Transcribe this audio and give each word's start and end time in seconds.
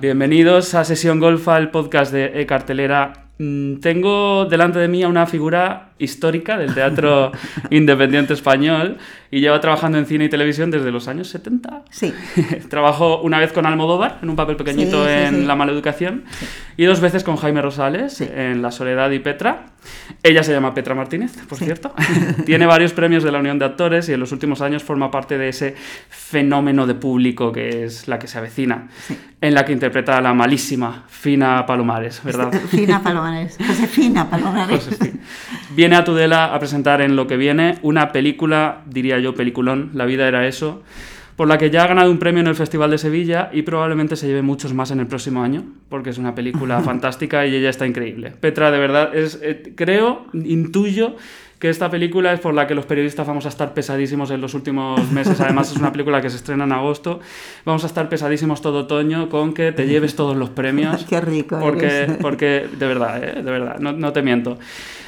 Bienvenidos 0.00 0.74
a 0.74 0.84
Sesión 0.84 1.20
Golfa, 1.20 1.58
el 1.58 1.68
podcast 1.70 2.10
de 2.10 2.40
E-Cartelera. 2.40 3.26
Mm, 3.36 3.80
tengo 3.80 4.46
delante 4.46 4.78
de 4.78 4.88
mí 4.88 5.02
a 5.02 5.08
una 5.08 5.26
figura 5.26 5.89
histórica 6.00 6.58
del 6.58 6.74
teatro 6.74 7.32
independiente 7.70 8.34
español 8.34 8.98
y 9.30 9.40
lleva 9.40 9.60
trabajando 9.60 9.98
en 9.98 10.06
cine 10.06 10.24
y 10.24 10.28
televisión 10.28 10.70
desde 10.70 10.90
los 10.90 11.06
años 11.06 11.28
70. 11.28 11.84
Sí. 11.90 12.12
Trabajó 12.68 13.20
una 13.20 13.38
vez 13.38 13.52
con 13.52 13.66
Almodóvar 13.66 14.18
en 14.22 14.30
un 14.30 14.36
papel 14.36 14.56
pequeñito 14.56 15.04
Sí, 15.04 15.10
sí, 15.10 15.24
en 15.24 15.34
sí. 15.36 15.46
La 15.46 15.54
Maleducación 15.54 16.24
y 16.76 16.84
dos 16.84 17.00
veces 17.00 17.22
con 17.22 17.36
Jaime 17.36 17.62
Rosales 17.62 18.20
en 18.20 18.62
La 18.62 18.70
Soledad 18.70 19.10
y 19.10 19.18
Petra. 19.18 19.66
Ella 20.22 20.42
se 20.42 20.52
llama 20.52 20.74
Petra 20.74 20.94
Martínez, 20.94 21.32
por 21.48 21.58
cierto. 21.58 21.94
Tiene 22.44 22.66
varios 22.66 22.92
premios 22.92 23.22
de 23.22 23.32
la 23.32 23.38
Unión 23.38 23.58
de 23.58 23.64
Actores 23.64 24.08
y 24.08 24.12
en 24.12 24.20
los 24.20 24.32
últimos 24.32 24.60
años 24.60 24.82
forma 24.82 25.10
parte 25.10 25.38
de 25.38 25.48
ese 25.48 25.74
fenómeno 26.08 26.86
de 26.86 26.94
público 26.94 27.52
que 27.52 27.84
es 27.84 28.08
la 28.08 28.18
que 28.18 28.26
se 28.26 28.38
avecina, 28.38 28.88
en 29.40 29.54
la 29.54 29.64
que 29.64 29.72
interpreta 29.72 30.16
a 30.16 30.20
la 30.20 30.34
malísima 30.34 31.04
Fina 31.08 31.64
Palomares, 31.66 32.22
¿verdad? 32.24 32.52
Fina 32.68 33.02
Palomares. 33.02 33.56
Josefina 33.66 34.28
Palomares. 34.28 34.84
Pues 34.84 34.98
sí. 35.00 35.20
Viene 35.90 36.02
a 36.02 36.04
Tudela 36.04 36.54
a 36.54 36.58
presentar 36.60 37.00
en 37.00 37.16
lo 37.16 37.26
que 37.26 37.36
viene 37.36 37.78
una 37.82 38.12
película, 38.12 38.82
diría 38.86 39.18
yo, 39.18 39.34
peliculón, 39.34 39.90
La 39.92 40.04
vida 40.04 40.28
era 40.28 40.46
eso, 40.46 40.84
por 41.34 41.48
la 41.48 41.58
que 41.58 41.68
ya 41.68 41.82
ha 41.82 41.88
ganado 41.88 42.12
un 42.12 42.20
premio 42.20 42.42
en 42.42 42.46
el 42.46 42.54
Festival 42.54 42.92
de 42.92 42.98
Sevilla 42.98 43.50
y 43.52 43.62
probablemente 43.62 44.14
se 44.14 44.28
lleve 44.28 44.40
muchos 44.40 44.72
más 44.72 44.92
en 44.92 45.00
el 45.00 45.08
próximo 45.08 45.42
año, 45.42 45.64
porque 45.88 46.10
es 46.10 46.18
una 46.18 46.32
película 46.36 46.78
fantástica 46.84 47.44
y 47.44 47.56
ella 47.56 47.70
está 47.70 47.88
increíble. 47.88 48.30
Petra, 48.38 48.70
de 48.70 48.78
verdad, 48.78 49.16
es, 49.16 49.40
eh, 49.42 49.72
creo, 49.74 50.26
intuyo 50.32 51.16
que 51.58 51.68
esta 51.68 51.90
película 51.90 52.32
es 52.32 52.38
por 52.38 52.54
la 52.54 52.68
que 52.68 52.76
los 52.76 52.86
periodistas 52.86 53.26
vamos 53.26 53.44
a 53.46 53.48
estar 53.48 53.74
pesadísimos 53.74 54.30
en 54.30 54.40
los 54.40 54.54
últimos 54.54 55.10
meses. 55.10 55.40
Además, 55.40 55.72
es 55.72 55.76
una 55.76 55.90
película 55.90 56.22
que 56.22 56.30
se 56.30 56.36
estrena 56.36 56.62
en 56.62 56.72
agosto. 56.72 57.18
Vamos 57.64 57.82
a 57.82 57.88
estar 57.88 58.08
pesadísimos 58.08 58.62
todo 58.62 58.78
otoño 58.78 59.28
con 59.28 59.54
que 59.54 59.72
te 59.72 59.88
lleves 59.88 60.14
todos 60.14 60.36
los 60.36 60.50
premios. 60.50 61.04
Qué 61.08 61.20
rico 61.20 61.58
Porque, 61.60 61.86
eres. 62.04 62.16
porque 62.18 62.68
de 62.78 62.86
verdad, 62.86 63.24
¿eh? 63.24 63.42
de 63.42 63.50
verdad, 63.50 63.78
no, 63.80 63.92
no 63.92 64.12
te 64.12 64.22
miento. 64.22 64.56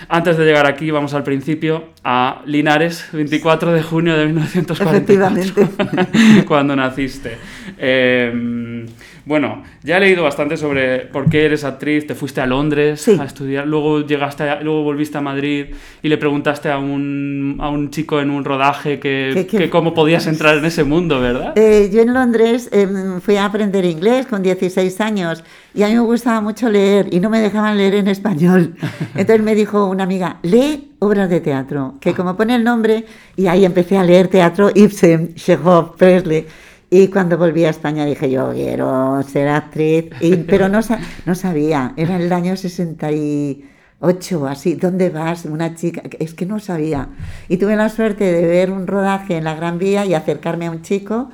Antes 0.09 0.37
de 0.37 0.45
llegar 0.45 0.67
aquí, 0.67 0.91
vamos 0.91 1.15
al 1.15 1.23
principio, 1.23 1.89
a 2.05 2.43
Linares, 2.47 3.09
24 3.13 3.73
de 3.73 3.83
junio 3.83 4.17
de 4.17 4.27
1944. 4.27 4.97
Efectivamente. 4.97 6.45
cuando 6.47 6.77
naciste. 6.77 7.37
Eh, 7.79 8.87
bueno, 9.25 9.63
ya 9.85 9.97
he 9.97 10.01
leído 10.01 10.23
bastante 10.25 10.57
sobre 10.57 11.01
por 11.07 11.29
qué 11.31 11.45
eres 11.45 11.65
actriz, 11.65 12.07
te 12.07 12.15
fuiste 12.15 12.41
a 12.41 12.47
Londres 12.47 13.01
Sí. 13.03 13.17
a 13.21 13.25
estudiar, 13.25 13.67
luego 13.67 14.01
llegaste, 14.05 14.43
a- 14.51 14.61
luego 14.61 14.83
volviste 14.83 15.19
a 15.19 15.21
Madrid 15.21 15.67
y 16.03 16.09
le 16.09 16.19
preguntaste 16.19 16.71
a 16.71 16.79
un, 16.79 17.57
a 17.61 17.69
un 17.69 17.91
chico 17.91 18.21
en 18.21 18.31
un 18.31 18.45
rodaje 18.45 18.99
que, 18.99 19.31
Que- 19.35 19.47
que- 19.47 19.59
que 19.59 19.71
cómo 19.71 19.95
podías 19.95 20.27
entrar 20.27 20.57
en 20.59 20.65
ese 20.65 20.85
mundo, 20.85 21.21
¿verdad? 21.21 21.53
Eh, 21.57 21.91
yo 21.93 22.01
en 22.03 22.13
Londres 22.15 22.69
em, 22.73 23.21
fui 23.21 23.37
a 23.37 23.45
aprender 23.45 23.85
inglés 23.85 24.27
con 24.27 24.43
16 24.43 25.01
años 25.01 25.45
y 25.75 25.83
a 25.83 25.89
mí 25.89 25.95
me 25.95 26.01
gustaba 26.01 26.41
mucho 26.41 26.69
leer 26.69 27.07
y 27.13 27.21
no 27.21 27.31
me 27.31 27.41
dejaban 27.41 27.77
leer 27.77 27.95
en 27.95 28.09
español. 28.09 28.75
Entonces 29.17 29.43
me 29.45 29.55
dijo 29.55 29.87
una 29.89 30.05
amiga, 30.05 30.39
lee 30.43 30.93
obras 30.99 31.31
de 31.31 31.41
teatro, 31.41 31.95
que 32.01 32.13
como 32.15 32.37
pone 32.37 32.55
el 32.55 32.63
nombre, 32.65 33.05
y 33.37 33.47
ahí 33.47 33.65
empecé 33.65 33.97
a 33.99 34.05
leer 34.05 34.29
teatro 34.29 34.71
Ibsen, 34.75 35.35
Chekhov, 35.35 35.97
Presley. 35.97 36.47
Y 36.95 37.09
cuando 37.09 37.39
volví 37.39 37.65
a 37.65 37.71
España 37.71 38.05
dije, 38.05 38.31
yo 38.31 38.53
quiero 38.53 39.23
ser 39.23 39.49
actriz, 39.49 40.11
y- 40.21 40.37
pero 40.51 40.69
no, 40.69 40.81
no 41.25 41.35
sabía, 41.35 41.95
era 41.97 42.17
el 42.17 42.31
año 42.31 42.55
68 42.55 44.41
o 44.43 44.47
así, 44.47 44.75
¿dónde 44.75 45.09
vas? 45.09 45.47
Una 45.47 45.75
chica, 45.75 46.03
es 46.19 46.35
que 46.35 46.45
no 46.45 46.59
sabía. 46.61 47.09
Y 47.49 47.57
tuve 47.57 47.77
la 47.77 47.89
suerte 47.89 48.31
de 48.31 48.47
ver 48.47 48.71
un 48.71 48.87
rodaje 48.87 49.39
en 49.39 49.45
la 49.45 49.55
Gran 49.55 49.79
Vía 49.79 50.05
y 50.05 50.13
acercarme 50.13 50.67
a 50.67 50.71
un 50.71 50.83
chico 50.83 51.31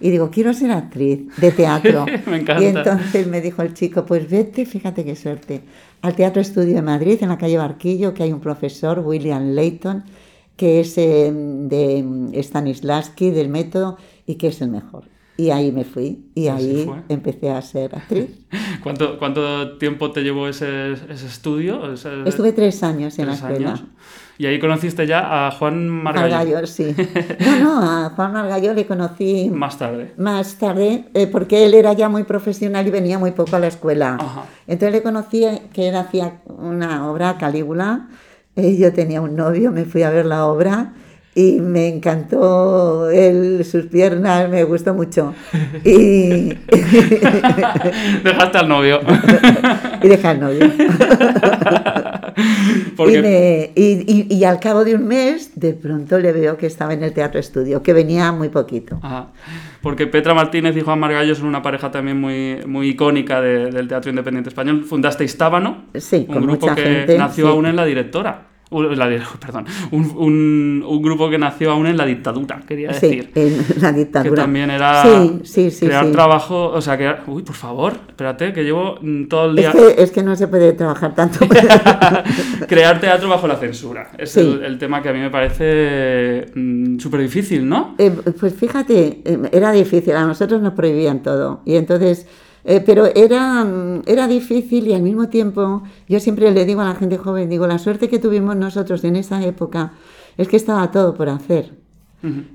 y 0.00 0.08
digo, 0.08 0.30
quiero 0.30 0.54
ser 0.54 0.70
actriz 0.70 1.20
de 1.36 1.50
teatro. 1.52 2.06
Me 2.26 2.38
encanta. 2.38 2.62
Y 2.62 2.66
entonces 2.68 3.26
me 3.26 3.42
dijo 3.42 3.60
el 3.60 3.74
chico, 3.74 4.06
pues 4.06 4.30
vete, 4.30 4.64
fíjate 4.64 5.04
qué 5.04 5.14
suerte, 5.14 5.60
al 6.00 6.14
Teatro 6.14 6.40
Estudio 6.40 6.74
de 6.74 6.82
Madrid, 6.82 7.18
en 7.20 7.28
la 7.28 7.36
calle 7.36 7.58
Barquillo, 7.58 8.14
que 8.14 8.22
hay 8.22 8.32
un 8.32 8.40
profesor, 8.40 9.00
William 9.00 9.50
Layton, 9.54 10.04
que 10.56 10.80
es 10.80 10.96
eh, 10.96 11.30
de 11.32 12.30
Stanislavski, 12.42 13.30
del 13.30 13.50
método, 13.50 13.98
y 14.26 14.36
que 14.36 14.48
es 14.48 14.60
el 14.62 14.70
mejor. 14.70 15.04
Y 15.38 15.48
ahí 15.50 15.72
me 15.72 15.84
fui, 15.84 16.26
y 16.34 16.48
ahí 16.48 16.88
empecé 17.08 17.50
a 17.50 17.60
ser 17.62 17.94
actriz. 17.96 18.26
¿Cuánto, 18.82 19.18
¿Cuánto 19.18 19.78
tiempo 19.78 20.10
te 20.12 20.20
llevó 20.22 20.46
ese, 20.46 20.92
ese 20.92 21.26
estudio? 21.26 21.90
Ese- 21.92 22.22
Estuve 22.28 22.52
tres 22.52 22.82
años 22.82 23.18
en 23.18 23.26
la 23.28 23.34
escuela. 23.34 23.70
años? 23.70 23.84
Y 24.36 24.46
ahí 24.46 24.58
conociste 24.58 25.06
ya 25.06 25.46
a 25.46 25.50
Juan 25.52 25.88
Margallo. 25.88 26.36
Margallo, 26.36 26.66
sí. 26.66 26.94
No, 27.40 27.58
no, 27.60 27.80
a 28.06 28.10
Juan 28.10 28.32
Margallo 28.32 28.74
le 28.74 28.86
conocí 28.86 29.50
Más 29.52 29.78
tarde. 29.78 30.12
más 30.18 30.56
tarde, 30.58 31.06
eh, 31.14 31.26
porque 31.26 31.64
él 31.64 31.74
era 31.74 31.94
ya 31.94 32.08
muy 32.10 32.24
profesional 32.24 32.86
y 32.86 32.90
venía 32.90 33.18
muy 33.18 33.30
poco 33.32 33.56
a 33.56 33.58
la 33.58 33.68
escuela. 33.68 34.16
Ajá. 34.20 34.44
Entonces 34.66 34.92
le 34.92 35.02
conocí 35.02 35.44
eh, 35.44 35.62
que 35.72 35.88
él 35.88 35.96
hacía 35.96 36.42
una 36.46 37.10
obra, 37.10 37.38
Calígula. 37.38 38.08
eh, 38.56 38.76
yo 38.76 38.92
tenía 38.92 39.20
un 39.22 39.34
novio, 39.34 39.70
me 39.72 39.86
fui 39.86 40.02
a 40.02 40.10
ver 40.10 40.26
la 40.26 40.46
obra 40.46 40.92
y 41.34 41.60
me 41.60 41.88
encantó 41.88 43.08
él, 43.10 43.64
sus 43.64 43.86
piernas, 43.86 44.48
me 44.50 44.64
gustó 44.64 44.92
mucho. 44.94 45.34
Y, 45.84 46.54
Dejaste 48.24 48.58
al 48.58 48.68
novio. 48.68 49.00
y 50.02 50.08
dejé 50.08 50.28
al 50.28 50.40
novio. 50.40 50.70
Porque 52.96 53.18
Y, 53.18 53.22
me- 53.22 53.70
y- 53.74 54.26
y- 54.30 54.34
y 54.34 54.44
al 54.44 54.58
cabo 54.60 54.84
de 54.84 54.94
un 54.94 55.06
mes, 55.06 55.52
de 55.58 55.74
pronto 55.74 56.18
le 56.18 56.32
veo 56.32 56.56
que 56.56 56.66
estaba 56.66 56.92
en 56.94 57.02
el 57.02 57.12
Teatro 57.12 57.38
Estudio, 57.40 57.82
que 57.82 57.92
venía 57.92 58.32
muy 58.32 58.48
poquito. 58.48 58.98
Ajá. 59.02 59.28
Porque 59.82 60.06
Petra 60.06 60.32
Martínez 60.34 60.76
y 60.76 60.80
Juan 60.80 60.98
Margallo 61.00 61.34
son 61.34 61.46
una 61.46 61.62
pareja 61.62 61.90
también 61.90 62.20
muy, 62.20 62.58
muy 62.66 62.88
icónica 62.90 63.40
de- 63.40 63.70
del 63.70 63.88
teatro 63.88 64.10
independiente 64.10 64.48
español. 64.50 64.84
Fundasteis 64.84 65.36
Tábano, 65.36 65.84
Sí, 65.94 66.26
un 66.28 66.34
con 66.34 66.42
grupo 66.46 66.66
mucha 66.68 66.74
que 66.74 66.82
gente, 66.82 67.18
nació 67.18 67.46
sí. 67.46 67.52
aún 67.52 67.66
en 67.66 67.76
la 67.76 67.84
directora. 67.84 68.42
La 68.72 69.08
di- 69.08 69.18
perdón, 69.40 69.66
un, 69.90 70.04
un- 70.16 70.84
un 70.86 71.02
grupo 71.02 71.28
que 71.30 71.38
nació 71.38 71.72
aún 71.72 71.86
en 71.86 71.96
la 71.96 72.06
dictadura, 72.06 72.60
quería 72.66 72.92
Sí, 72.94 73.08
decir. 73.08 73.30
en 73.34 73.82
la 73.82 73.92
Que 73.92 73.98
dictadura. 73.98 74.42
también 74.42 74.70
era 74.70 75.02
Sí, 75.02 75.40
sí, 75.44 75.70
sí. 75.70 75.86
crear 75.86 76.06
sí. 76.06 76.12
trabajo, 76.12 76.68
o 76.70 76.80
sea, 76.80 76.96
que... 76.96 77.12
Uy, 77.26 77.42
por 77.42 77.54
favor, 77.56 77.92
espérate, 78.08 78.52
que 78.52 78.62
llevo 78.64 78.96
mm, 79.00 79.24
todo 79.26 79.50
el 79.50 79.56
día... 79.56 79.70
Es 79.70 79.74
que, 79.94 80.02
es 80.02 80.10
que 80.10 80.22
no 80.22 80.34
se 80.36 80.48
puede 80.48 80.72
trabajar 80.72 81.14
tanto. 81.14 81.38
Crear 82.68 83.00
teatro 83.00 83.28
bajo 83.28 83.46
la 83.46 83.56
censura. 83.56 84.10
Es 84.18 84.32
Sí. 84.32 84.40
el, 84.40 84.64
el 84.64 84.78
tema 84.78 85.02
que 85.02 85.08
a 85.08 85.12
mí 85.12 85.20
me 85.20 85.30
parece 85.30 86.46
súper 86.98 87.20
difícil, 87.20 87.68
¿no? 87.68 87.94
Eh, 87.98 88.10
pues 88.38 88.54
fíjate, 88.54 89.20
eh, 89.24 89.38
era 89.52 89.72
difícil, 89.72 90.14
a 90.16 90.24
nosotros 90.26 90.60
nos 90.62 90.72
prohibían 90.74 91.22
todo. 91.22 91.60
Y 91.64 91.76
entonces, 91.76 92.26
eh, 92.64 92.82
pero 92.84 93.06
era, 93.06 93.64
mm, 93.64 94.02
era 94.06 94.28
difícil 94.28 94.86
y 94.86 94.94
al 94.94 95.02
mismo 95.02 95.28
tiempo, 95.28 95.82
yo 96.08 96.20
siempre 96.20 96.50
le 96.50 96.64
digo 96.64 96.80
a 96.80 96.84
la 96.84 96.94
gente 96.94 97.18
joven, 97.18 97.48
digo, 97.48 97.66
la 97.66 97.78
suerte 97.78 98.08
que 98.08 98.18
tuvimos 98.18 98.56
nosotros 98.56 99.02
en 99.04 99.16
esa 99.16 99.44
época 99.44 99.92
es 100.36 100.48
que 100.48 100.56
estaba 100.56 100.90
todo 100.90 101.14
por 101.14 101.28
hacer. 101.28 101.82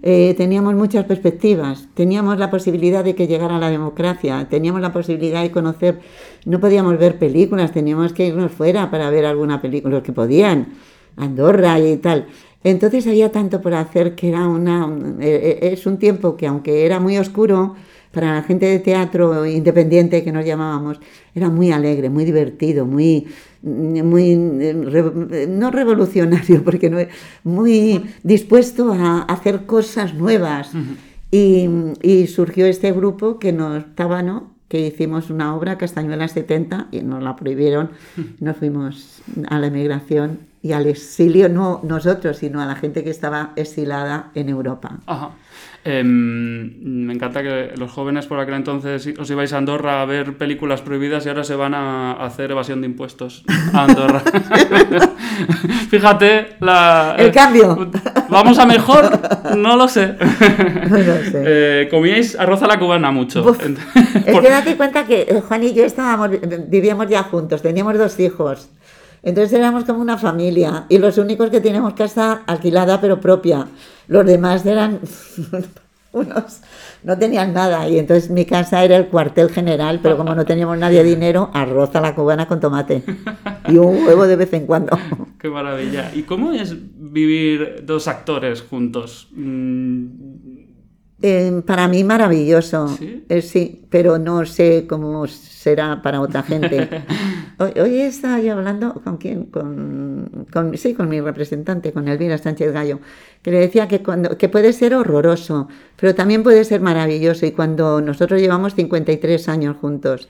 Eh, 0.01 0.34
teníamos 0.38 0.75
muchas 0.75 1.03
perspectivas, 1.03 1.90
teníamos 1.94 2.40
la 2.40 2.50
posibilidad 2.50 3.03
de 3.03 3.16
que 3.16 3.28
llegara 3.28 3.59
la 3.59 3.69
democracia, 3.69 4.47
teníamos 4.50 4.79
la 4.79 4.94
posibilidad 4.94 5.41
de 5.41 5.51
conocer, 5.51 6.00
no 6.45 6.62
podíamos 6.62 6.97
ver 6.97 7.19
películas, 7.19 7.74
teníamos 7.74 8.13
que 8.13 8.28
irnos 8.28 8.53
fuera 8.53 8.89
para 8.89 9.09
ver 9.09 9.25
alguna 9.25 9.62
película, 9.62 9.95
los 9.95 10.03
que 10.03 10.13
podían, 10.13 10.69
Andorra 11.18 11.79
y 11.81 11.97
tal. 11.97 12.28
Entonces 12.63 13.07
había 13.07 13.31
tanto 13.31 13.62
por 13.62 13.74
hacer 13.74 14.16
que 14.16 14.29
era 14.29 14.47
una, 14.47 14.88
eh, 15.19 15.59
eh, 15.62 15.69
es 15.74 15.85
un 15.85 15.97
tiempo 15.97 16.38
que 16.38 16.47
aunque 16.47 16.85
era 16.85 17.00
muy 17.01 17.18
oscuro, 17.18 17.75
para 18.12 18.34
la 18.35 18.44
gente 18.44 18.66
de 18.66 18.79
teatro 18.79 19.45
independiente 19.45 20.23
que 20.23 20.31
nos 20.31 20.45
llamábamos, 20.45 21.00
era 21.35 21.50
muy 21.50 21.72
alegre, 21.72 22.09
muy 22.09 22.25
divertido, 22.25 22.85
muy, 22.85 23.28
muy 23.62 24.35
no 24.35 25.72
revolucionario, 25.72 26.63
porque 26.66 26.90
no, 26.90 26.97
muy 27.44 28.06
dispuesto 28.23 28.94
a 28.94 29.22
hacer 29.23 29.66
cosas 29.66 30.13
nuevas. 30.13 30.72
y, 31.31 31.68
y 32.01 32.27
surgió 32.27 32.65
este 32.65 32.92
grupo 32.92 33.38
que 33.38 33.51
nos 33.51 33.95
Tábano, 33.95 34.57
que 34.68 34.88
hicimos 34.88 35.30
una 35.30 35.56
obra, 35.56 35.77
Castañuela 35.77 36.27
70, 36.27 36.88
y 36.92 37.01
nos 37.01 37.24
la 37.24 37.36
prohibieron. 37.36 37.92
Nos 38.39 38.57
fuimos 38.57 39.21
a 39.50 39.60
la 39.60 39.68
emigración 39.68 40.39
y 40.62 40.74
al 40.74 40.88
exilio, 40.88 41.48
no 41.48 41.80
nosotros, 41.83 42.38
sino 42.38 42.62
a 42.62 42.65
la 42.65 42.75
gente 42.75 43.03
que 43.03 43.10
estaba 43.10 43.53
exilada 43.56 44.31
en 44.36 44.50
Europa. 44.50 45.00
Ajá. 45.06 45.31
Em, 45.89 46.74
me 46.84 47.13
encanta 47.13 47.42
que 47.42 47.72
los 47.78 47.89
jóvenes 47.89 48.25
por 48.25 48.38
aquel 48.42 48.56
entonces 48.56 49.07
os 49.18 49.30
ibais 49.30 49.54
a 49.54 49.57
Andorra 49.57 50.01
a 50.01 50.06
ver 50.06 50.36
películas 50.36 50.81
prohibidas 50.81 51.25
y 51.25 51.30
ahora 51.30 51.45
se 51.45 51.56
van 51.56 51.74
a 51.74 52.12
hacer 52.12 52.51
evasión 52.51 52.81
de 52.81 52.88
impuestos 52.88 53.45
a 53.72 53.86
Andorra. 53.86 54.19
Fíjate, 55.89 56.57
la, 56.60 57.16
El 57.18 57.31
cambio. 57.31 57.89
¿Vamos 58.28 58.60
a 58.60 58.66
mejor? 58.66 59.18
No 59.56 59.78
lo 59.78 59.88
sé. 59.88 60.16
No 60.89 60.98
lo 60.98 61.16
sé. 61.24 61.44
Eh, 61.45 61.88
comíais 61.89 62.38
arroz 62.38 62.62
a 62.63 62.68
la 62.68 62.80
cubana 62.80 63.12
mucho. 63.12 63.50
Uf, 63.50 63.60
Es 63.63 64.39
que 64.39 64.50
date 64.50 64.75
cuenta 64.75 65.06
que 65.06 65.22
eh, 65.22 65.42
Juan 65.42 65.63
y 65.63 65.74
yo 65.74 65.86
estábamos, 65.86 66.31
vivíamos 66.68 67.07
ya 67.07 67.24
juntos, 67.24 67.62
teníamos 67.62 67.98
dos 67.98 68.19
hijos. 68.19 68.69
Entonces 69.23 69.53
éramos 69.53 69.85
como 69.85 69.99
una 69.99 70.17
familia 70.17 70.85
y 70.89 70.97
los 70.97 71.17
únicos 71.17 71.49
que 71.49 71.61
teníamos 71.61 71.93
casa 71.93 72.43
alquilada 72.45 73.01
pero 73.01 73.19
propia. 73.19 73.67
Los 74.07 74.25
demás 74.25 74.65
eran 74.65 74.99
unos 76.13 76.61
no 77.03 77.17
tenían 77.17 77.53
nada 77.53 77.87
y 77.87 77.99
entonces 77.99 78.29
mi 78.29 78.45
casa 78.45 78.83
era 78.83 78.97
el 78.97 79.07
cuartel 79.07 79.49
general, 79.49 79.99
pero 80.01 80.17
como 80.17 80.33
no 80.35 80.45
teníamos 80.45 80.77
nadie 80.77 81.03
dinero, 81.03 81.49
arroz 81.53 81.95
a 81.95 82.01
la 82.01 82.15
cubana 82.15 82.47
con 82.47 82.59
tomate 82.59 83.03
y 83.67 83.77
un 83.77 84.05
huevo 84.05 84.27
de 84.27 84.35
vez 84.35 84.51
en 84.53 84.65
cuando. 84.65 84.97
Qué 85.39 85.49
maravilla. 85.49 86.11
¿Y 86.13 86.23
cómo 86.23 86.51
es 86.51 86.75
vivir 86.95 87.83
dos 87.85 88.07
actores 88.07 88.61
juntos? 88.61 89.29
Mm, 89.31 90.05
eh, 91.21 91.61
para 91.65 91.87
mí 91.87 92.03
maravilloso, 92.03 92.87
¿Sí? 92.89 93.25
Eh, 93.29 93.41
sí, 93.41 93.85
pero 93.89 94.17
no 94.19 94.45
sé 94.45 94.85
cómo 94.87 95.25
será 95.27 96.01
para 96.01 96.21
otra 96.21 96.43
gente. 96.43 96.87
Hoy, 97.59 97.71
hoy 97.81 98.01
estaba 98.01 98.39
yo 98.39 98.53
hablando 98.53 98.93
con 99.03 99.17
quién, 99.17 99.45
con, 99.45 100.45
con- 100.53 100.77
sí, 100.77 100.93
con 100.93 101.09
mi 101.09 101.19
representante, 101.19 101.91
con 101.91 102.07
Elvira 102.07 102.37
Sánchez 102.37 102.71
Gallo, 102.71 102.99
que 103.41 103.49
le 103.49 103.57
decía 103.59 103.87
que, 103.87 104.03
cuando, 104.03 104.37
que 104.37 104.47
puede 104.47 104.73
ser 104.73 104.93
horroroso, 104.93 105.67
pero 105.99 106.13
también 106.13 106.43
puede 106.43 106.63
ser 106.65 106.81
maravilloso. 106.81 107.47
Y 107.47 107.53
cuando 107.53 107.99
nosotros 107.99 108.39
llevamos 108.39 108.75
53 108.75 109.49
años 109.49 109.75
juntos, 109.77 110.29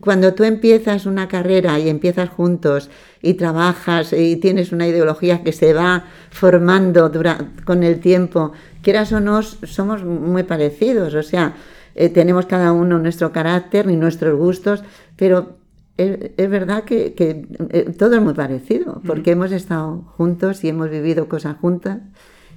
cuando 0.00 0.34
tú 0.34 0.44
empiezas 0.44 1.06
una 1.06 1.28
carrera 1.28 1.78
y 1.78 1.88
empiezas 1.88 2.28
juntos 2.28 2.90
y 3.22 3.34
trabajas 3.34 4.12
y 4.12 4.36
tienes 4.36 4.72
una 4.72 4.86
ideología 4.88 5.42
que 5.42 5.52
se 5.52 5.72
va 5.72 6.04
formando 6.30 7.08
dura- 7.08 7.38
con 7.64 7.82
el 7.82 8.00
tiempo, 8.00 8.52
quieras 8.82 9.12
o 9.12 9.20
no, 9.20 9.42
somos 9.42 10.04
muy 10.04 10.42
parecidos, 10.42 11.14
o 11.14 11.22
sea, 11.22 11.54
eh, 11.94 12.08
tenemos 12.08 12.46
cada 12.46 12.72
uno 12.72 12.98
nuestro 12.98 13.30
carácter 13.32 13.88
y 13.88 13.96
nuestros 13.96 14.36
gustos, 14.36 14.82
pero 15.16 15.56
es, 15.96 16.32
es 16.36 16.50
verdad 16.50 16.82
que, 16.84 17.14
que, 17.14 17.46
eh, 17.70 17.94
todo 17.96 18.16
es 18.16 18.22
muy 18.22 18.34
parecido, 18.34 19.00
porque 19.06 19.30
hemos 19.30 19.52
estado 19.52 20.02
juntos 20.16 20.64
y 20.64 20.68
hemos 20.70 20.90
vivido 20.90 21.28
cosas 21.28 21.56
juntas, 21.60 21.98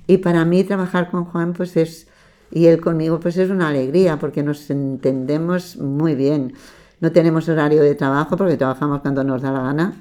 y 0.07 0.17
para 0.17 0.43
mí 0.43 0.63
trabajar 0.63 1.11
con 1.11 1.25
Juan, 1.25 1.53
pues 1.53 1.77
es, 1.77 2.07
y 2.51 2.65
él 2.65 2.81
conmigo, 2.81 3.19
pues 3.19 3.37
es 3.37 3.49
una 3.51 3.67
alegría, 3.67 4.17
porque 4.17 4.41
nos 4.41 4.69
entendemos 4.71 5.77
muy 5.77 6.15
bien. 6.15 6.53
No 6.99 7.11
tenemos 7.11 7.47
horario 7.49 7.81
de 7.83 7.95
trabajo 7.95 8.35
porque 8.37 8.57
trabajamos 8.57 9.01
cuando 9.01 9.23
nos 9.23 9.41
da 9.41 9.51
la 9.51 9.61
gana 9.61 9.93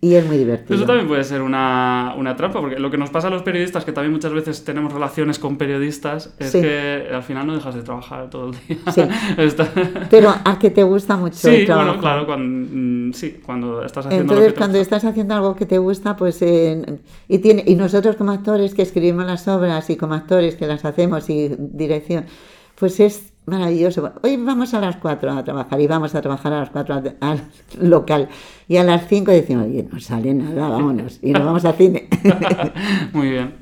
y 0.00 0.16
es 0.16 0.26
muy 0.26 0.36
divertido. 0.36 0.74
Eso 0.76 0.84
también 0.84 1.08
puede 1.08 1.24
ser 1.24 1.40
una, 1.40 2.12
una 2.18 2.36
trampa, 2.36 2.60
porque 2.60 2.78
lo 2.78 2.90
que 2.90 2.98
nos 2.98 3.08
pasa 3.08 3.28
a 3.28 3.30
los 3.30 3.42
periodistas, 3.42 3.86
que 3.86 3.92
también 3.92 4.12
muchas 4.12 4.32
veces 4.34 4.62
tenemos 4.62 4.92
relaciones 4.92 5.38
con 5.38 5.56
periodistas, 5.56 6.34
es 6.38 6.50
Sí. 6.50 6.60
que 6.60 7.06
al 7.10 7.22
final 7.22 7.46
no 7.46 7.54
dejas 7.54 7.74
de 7.74 7.82
trabajar 7.82 8.28
todo 8.28 8.50
el 8.50 8.56
día. 8.68 8.92
Sí. 8.92 9.00
Está- 9.38 9.70
Pero 10.10 10.34
a 10.44 10.58
que 10.58 10.68
te 10.70 10.82
gusta 10.82 11.16
mucho 11.16 11.36
Sí, 11.36 11.48
el 11.48 11.64
trabajo. 11.66 11.86
bueno, 11.86 12.00
claro, 12.02 12.26
cuando, 12.26 12.68
mm, 12.74 13.12
sí, 13.14 13.40
cuando 13.46 13.82
estás 13.82 14.04
haciendo 14.04 14.24
Entonces, 14.24 14.44
lo 14.44 14.48
que 14.48 14.52
te 14.54 14.58
cuando 14.58 14.78
gusta. 14.78 14.96
estás 14.96 15.10
haciendo 15.10 15.34
algo 15.36 15.56
que 15.56 15.64
te 15.66 15.78
gusta, 15.78 16.16
pues 16.16 16.42
eh, 16.42 16.98
y 17.28 17.38
tiene 17.38 17.64
y 17.66 17.74
nosotros 17.76 18.16
como 18.16 18.32
actores 18.32 18.74
que 18.74 18.82
escribimos 18.82 19.24
las 19.24 19.48
obras 19.48 19.88
y 19.88 19.96
como 19.96 20.12
actores 20.14 20.56
que 20.56 20.66
las 20.66 20.84
hacemos 20.84 21.30
y 21.30 21.54
dirección, 21.58 22.26
pues 22.74 23.00
es 23.00 23.32
maravilloso. 23.46 24.12
Hoy 24.22 24.36
vamos 24.36 24.74
a 24.74 24.80
las 24.80 24.96
4 24.96 25.32
a 25.32 25.44
trabajar 25.44 25.80
y 25.80 25.86
vamos 25.86 26.14
a 26.14 26.22
trabajar 26.22 26.52
a 26.52 26.60
las 26.60 26.70
4 26.70 26.94
al, 26.94 27.16
al 27.20 27.40
local 27.80 28.28
y 28.68 28.76
a 28.76 28.84
las 28.84 29.08
5 29.08 29.30
decimos, 29.30 29.66
oye, 29.66 29.86
no 29.90 30.00
sale 30.00 30.34
nada, 30.34 30.68
vámonos 30.68 31.18
y 31.22 31.32
nos 31.32 31.44
vamos 31.44 31.64
al 31.64 31.74
cine. 31.74 32.08
Muy 33.12 33.30
bien. 33.30 33.54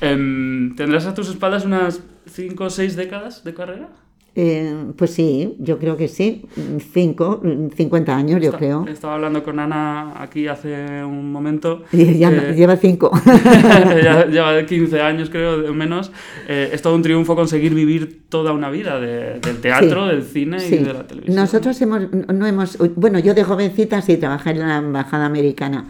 Em, 0.00 0.74
¿Tendrás 0.74 1.06
a 1.06 1.14
tus 1.14 1.28
espaldas 1.28 1.64
unas 1.64 2.00
5 2.26 2.64
o 2.64 2.70
6 2.70 2.96
décadas 2.96 3.44
de 3.44 3.54
carrera? 3.54 3.88
Eh, 4.34 4.74
pues 4.96 5.10
sí, 5.10 5.56
yo 5.58 5.78
creo 5.78 5.98
que 5.98 6.08
sí, 6.08 6.46
5, 6.94 7.42
50 7.76 8.16
años 8.16 8.40
yo 8.40 8.46
Esta- 8.46 8.58
creo. 8.58 8.86
Estaba 8.88 9.16
hablando 9.16 9.42
con 9.44 9.58
Ana 9.58 10.14
aquí 10.22 10.46
hace 10.48 11.04
un 11.04 11.30
momento. 11.30 11.82
Y 11.92 12.16
ya 12.18 12.30
eh, 12.30 12.54
lleva 12.56 12.76
5. 12.76 13.10
ya 14.02 14.24
lleva 14.26 14.64
15 14.64 15.00
años, 15.02 15.28
creo, 15.28 15.74
menos. 15.74 16.10
Eh, 16.48 16.70
es 16.72 16.80
todo 16.80 16.94
un 16.94 17.02
triunfo 17.02 17.36
conseguir 17.36 17.74
vivir 17.74 18.22
toda 18.30 18.52
una 18.52 18.70
vida 18.70 18.98
de- 18.98 19.38
del 19.40 19.60
teatro, 19.60 20.04
Sí, 20.08 20.10
del 20.16 20.22
cine 20.24 20.60
Sí. 20.60 20.74
y 20.76 20.78
de 20.78 20.94
la 20.94 21.06
televisión. 21.06 21.36
Nosotros 21.36 21.80
hemos, 21.82 22.00
no 22.32 22.46
hemos, 22.46 22.78
bueno, 22.96 23.18
yo 23.18 23.34
de 23.34 23.44
jovencita 23.44 24.00
sí 24.00 24.16
trabajé 24.16 24.50
en 24.52 24.60
la 24.60 24.78
embajada 24.78 25.26
americana, 25.26 25.84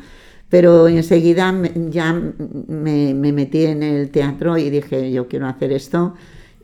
pero 0.49 0.89
enseguida 0.89 1.55
ya 1.91 2.13
me, 2.69 3.15
me 3.15 3.33
metí 3.33 3.67
en 3.67 3.85
el 3.85 4.11
teatro 4.11 4.59
y 4.59 4.69
dije, 4.69 5.13
yo 5.13 5.29
quiero 5.29 5.47
hacer 5.47 5.71
esto. 5.73 6.15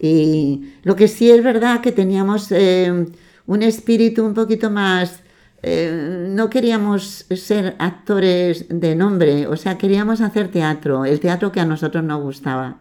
Y 0.01 0.75
lo 0.83 0.95
que 0.97 1.09
sí 1.09 1.31
es 1.31 1.43
verdad 1.43 1.81
que 1.81 1.93
teníamos 1.93 2.53
eh, 2.53 3.07
un 3.47 3.63
espíritu 3.63 4.25
un 4.25 4.35
poquito 4.35 4.71
más, 4.71 5.23
eh, 5.63 6.27
no 6.29 6.49
queríamos 6.49 7.27
ser 7.35 7.75
actores 7.79 8.67
de 8.69 8.95
nombre, 8.95 9.47
o 9.47 9.57
sea, 9.57 9.77
queríamos 9.77 10.21
hacer 10.21 10.49
teatro, 10.49 11.05
el 11.05 11.19
teatro 11.19 11.51
que 11.51 11.61
a 11.61 11.65
nosotros 11.65 12.05
nos 12.05 12.23
gustaba. 12.23 12.79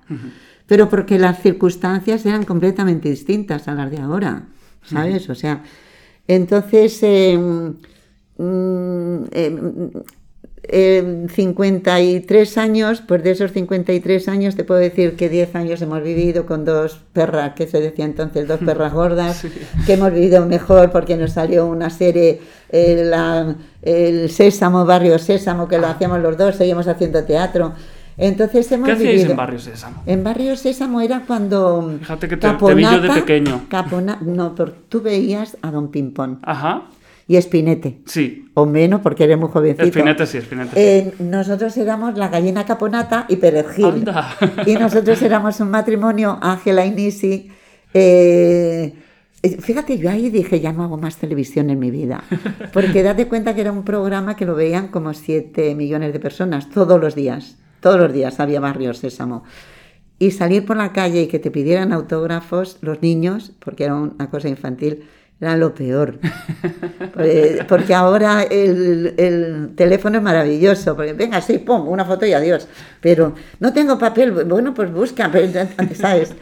Pero 0.67 0.89
porque 0.89 1.17
las 1.17 1.41
circunstancias 1.41 2.25
eran 2.25 2.43
completamente 2.43 3.09
distintas 3.09 3.67
a 3.67 3.73
las 3.73 3.89
de 3.89 3.99
ahora, 3.99 4.43
¿sabes? 4.83 5.29
O 5.29 5.35
sea, 5.35 5.63
entonces, 6.27 6.99
eh, 7.03 7.37
mm, 8.37 9.23
eh, 9.31 9.91
eh, 10.69 11.27
53 11.29 12.57
años, 12.57 13.01
pues 13.07 13.23
de 13.23 13.31
esos 13.31 13.51
53 13.51 14.27
años 14.27 14.55
te 14.55 14.63
puedo 14.63 14.79
decir 14.79 15.15
que 15.15 15.29
10 15.29 15.55
años 15.55 15.81
hemos 15.81 16.03
vivido 16.03 16.45
con 16.45 16.65
dos 16.65 16.99
perras, 17.13 17.53
que 17.53 17.67
se 17.67 17.79
decía 17.79 18.05
entonces, 18.05 18.47
dos 18.47 18.59
perras 18.59 18.93
gordas, 19.01 19.37
Sí. 19.37 19.51
que 19.85 19.93
hemos 19.93 20.11
vivido 20.13 20.45
mejor 20.45 20.91
porque 20.91 21.15
nos 21.17 21.31
salió 21.33 21.65
una 21.67 21.89
serie, 21.89 22.41
eh, 22.71 23.03
la- 23.05 23.55
el 23.81 24.29
Sésamo, 24.29 24.85
Barrio 24.85 25.17
Sésamo, 25.19 25.67
que 25.67 25.77
lo 25.77 25.87
hacíamos 25.87 26.19
los 26.21 26.37
dos, 26.37 26.55
seguimos 26.55 26.87
haciendo 26.87 27.23
teatro. 27.23 27.73
Entonces 28.19 28.71
hemos 28.71 28.87
¿Qué 28.87 28.93
hacíais 28.93 29.11
vivido... 29.13 29.31
en 29.31 29.37
Barrio 29.37 29.59
Sésamo? 29.59 30.01
En 30.07 30.23
Barrio 30.23 30.55
Sésamo 30.55 31.01
era 31.01 31.21
cuando. 31.27 31.93
Fíjate 31.99 32.27
que 32.27 32.35
te- 32.37 32.49
te 32.51 32.73
vi 32.73 32.81
yo 32.83 32.99
de 32.99 33.09
pequeño. 33.11 33.65
Capona- 33.69 34.17
no, 34.21 34.55
pero 34.55 34.73
tú 34.89 35.01
veías 35.01 35.55
a 35.61 35.69
Don 35.69 35.89
Pimpón 35.89 36.39
Ajá, 36.41 36.81
y 37.27 37.35
Espinete. 37.35 37.99
sí. 38.05 38.43
O 38.53 38.65
menos, 38.65 39.01
porque 39.01 39.25
eres 39.25 39.37
muy 39.37 39.49
jovencito. 39.49 39.83
Espinete 39.83 40.25
sí, 40.25 40.39
Espinete. 40.39 40.71
Eh, 40.75 41.13
nosotros 41.19 41.77
éramos 41.77 42.17
la 42.17 42.29
gallina 42.29 42.65
caponata 42.65 43.27
y 43.29 43.35
Perejil. 43.35 43.85
Anda. 43.85 44.35
Y 44.65 44.73
nosotros 44.73 45.21
éramos 45.21 45.59
un 45.59 45.69
matrimonio, 45.69 46.39
Ángela 46.41 46.83
y 46.83 46.89
Nisi. 46.89 47.51
eh, 47.93 48.93
fíjate, 49.59 49.99
yo 49.99 50.09
ahí 50.09 50.31
dije, 50.31 50.59
ya 50.59 50.73
no 50.73 50.83
hago 50.83 50.97
más 50.97 51.17
televisión 51.17 51.69
en 51.69 51.77
mi 51.77 51.91
vida. 51.91 52.23
Porque 52.73 53.03
date 53.03 53.27
cuenta 53.27 53.53
que 53.53 53.61
era 53.61 53.71
un 53.71 53.83
programa 53.83 54.35
que 54.35 54.45
lo 54.45 54.55
veían 54.55 54.87
como 54.87 55.13
7 55.13 55.75
millones 55.75 56.13
de 56.13 56.19
personas 56.19 56.69
todos 56.71 56.99
los 56.99 57.13
días. 57.13 57.57
Todos 57.79 57.99
los 57.99 58.11
días 58.11 58.39
había 58.39 58.59
Barrio 58.59 58.95
Sésamo. 58.95 59.43
Y 60.17 60.31
salir 60.31 60.65
por 60.65 60.77
la 60.77 60.93
calle 60.93 61.21
y 61.21 61.27
que 61.27 61.37
te 61.37 61.51
pidieran 61.51 61.93
autógrafos 61.93 62.79
los 62.81 63.03
niños, 63.03 63.51
porque 63.59 63.83
era 63.83 63.93
una 63.93 64.31
cosa 64.31 64.49
infantil, 64.49 65.03
era 65.39 65.55
lo 65.55 65.73
peor. 65.73 66.17
Porque 67.67 67.93
ahora 67.93 68.43
el, 68.43 69.13
el 69.17 69.69
teléfono 69.75 70.17
es 70.17 70.23
maravilloso. 70.23 70.95
Porque 70.95 71.13
venga, 71.13 71.41
sí, 71.41 71.59
pum, 71.59 71.87
una 71.87 72.05
foto 72.05 72.25
y 72.25 72.33
adiós. 72.33 72.67
Pero 73.01 73.33
no 73.59 73.71
tengo 73.71 73.99
papel, 73.99 74.31
bueno, 74.31 74.73
pues 74.73 74.91
busca, 74.91 75.31
¿sabes? 75.93 76.33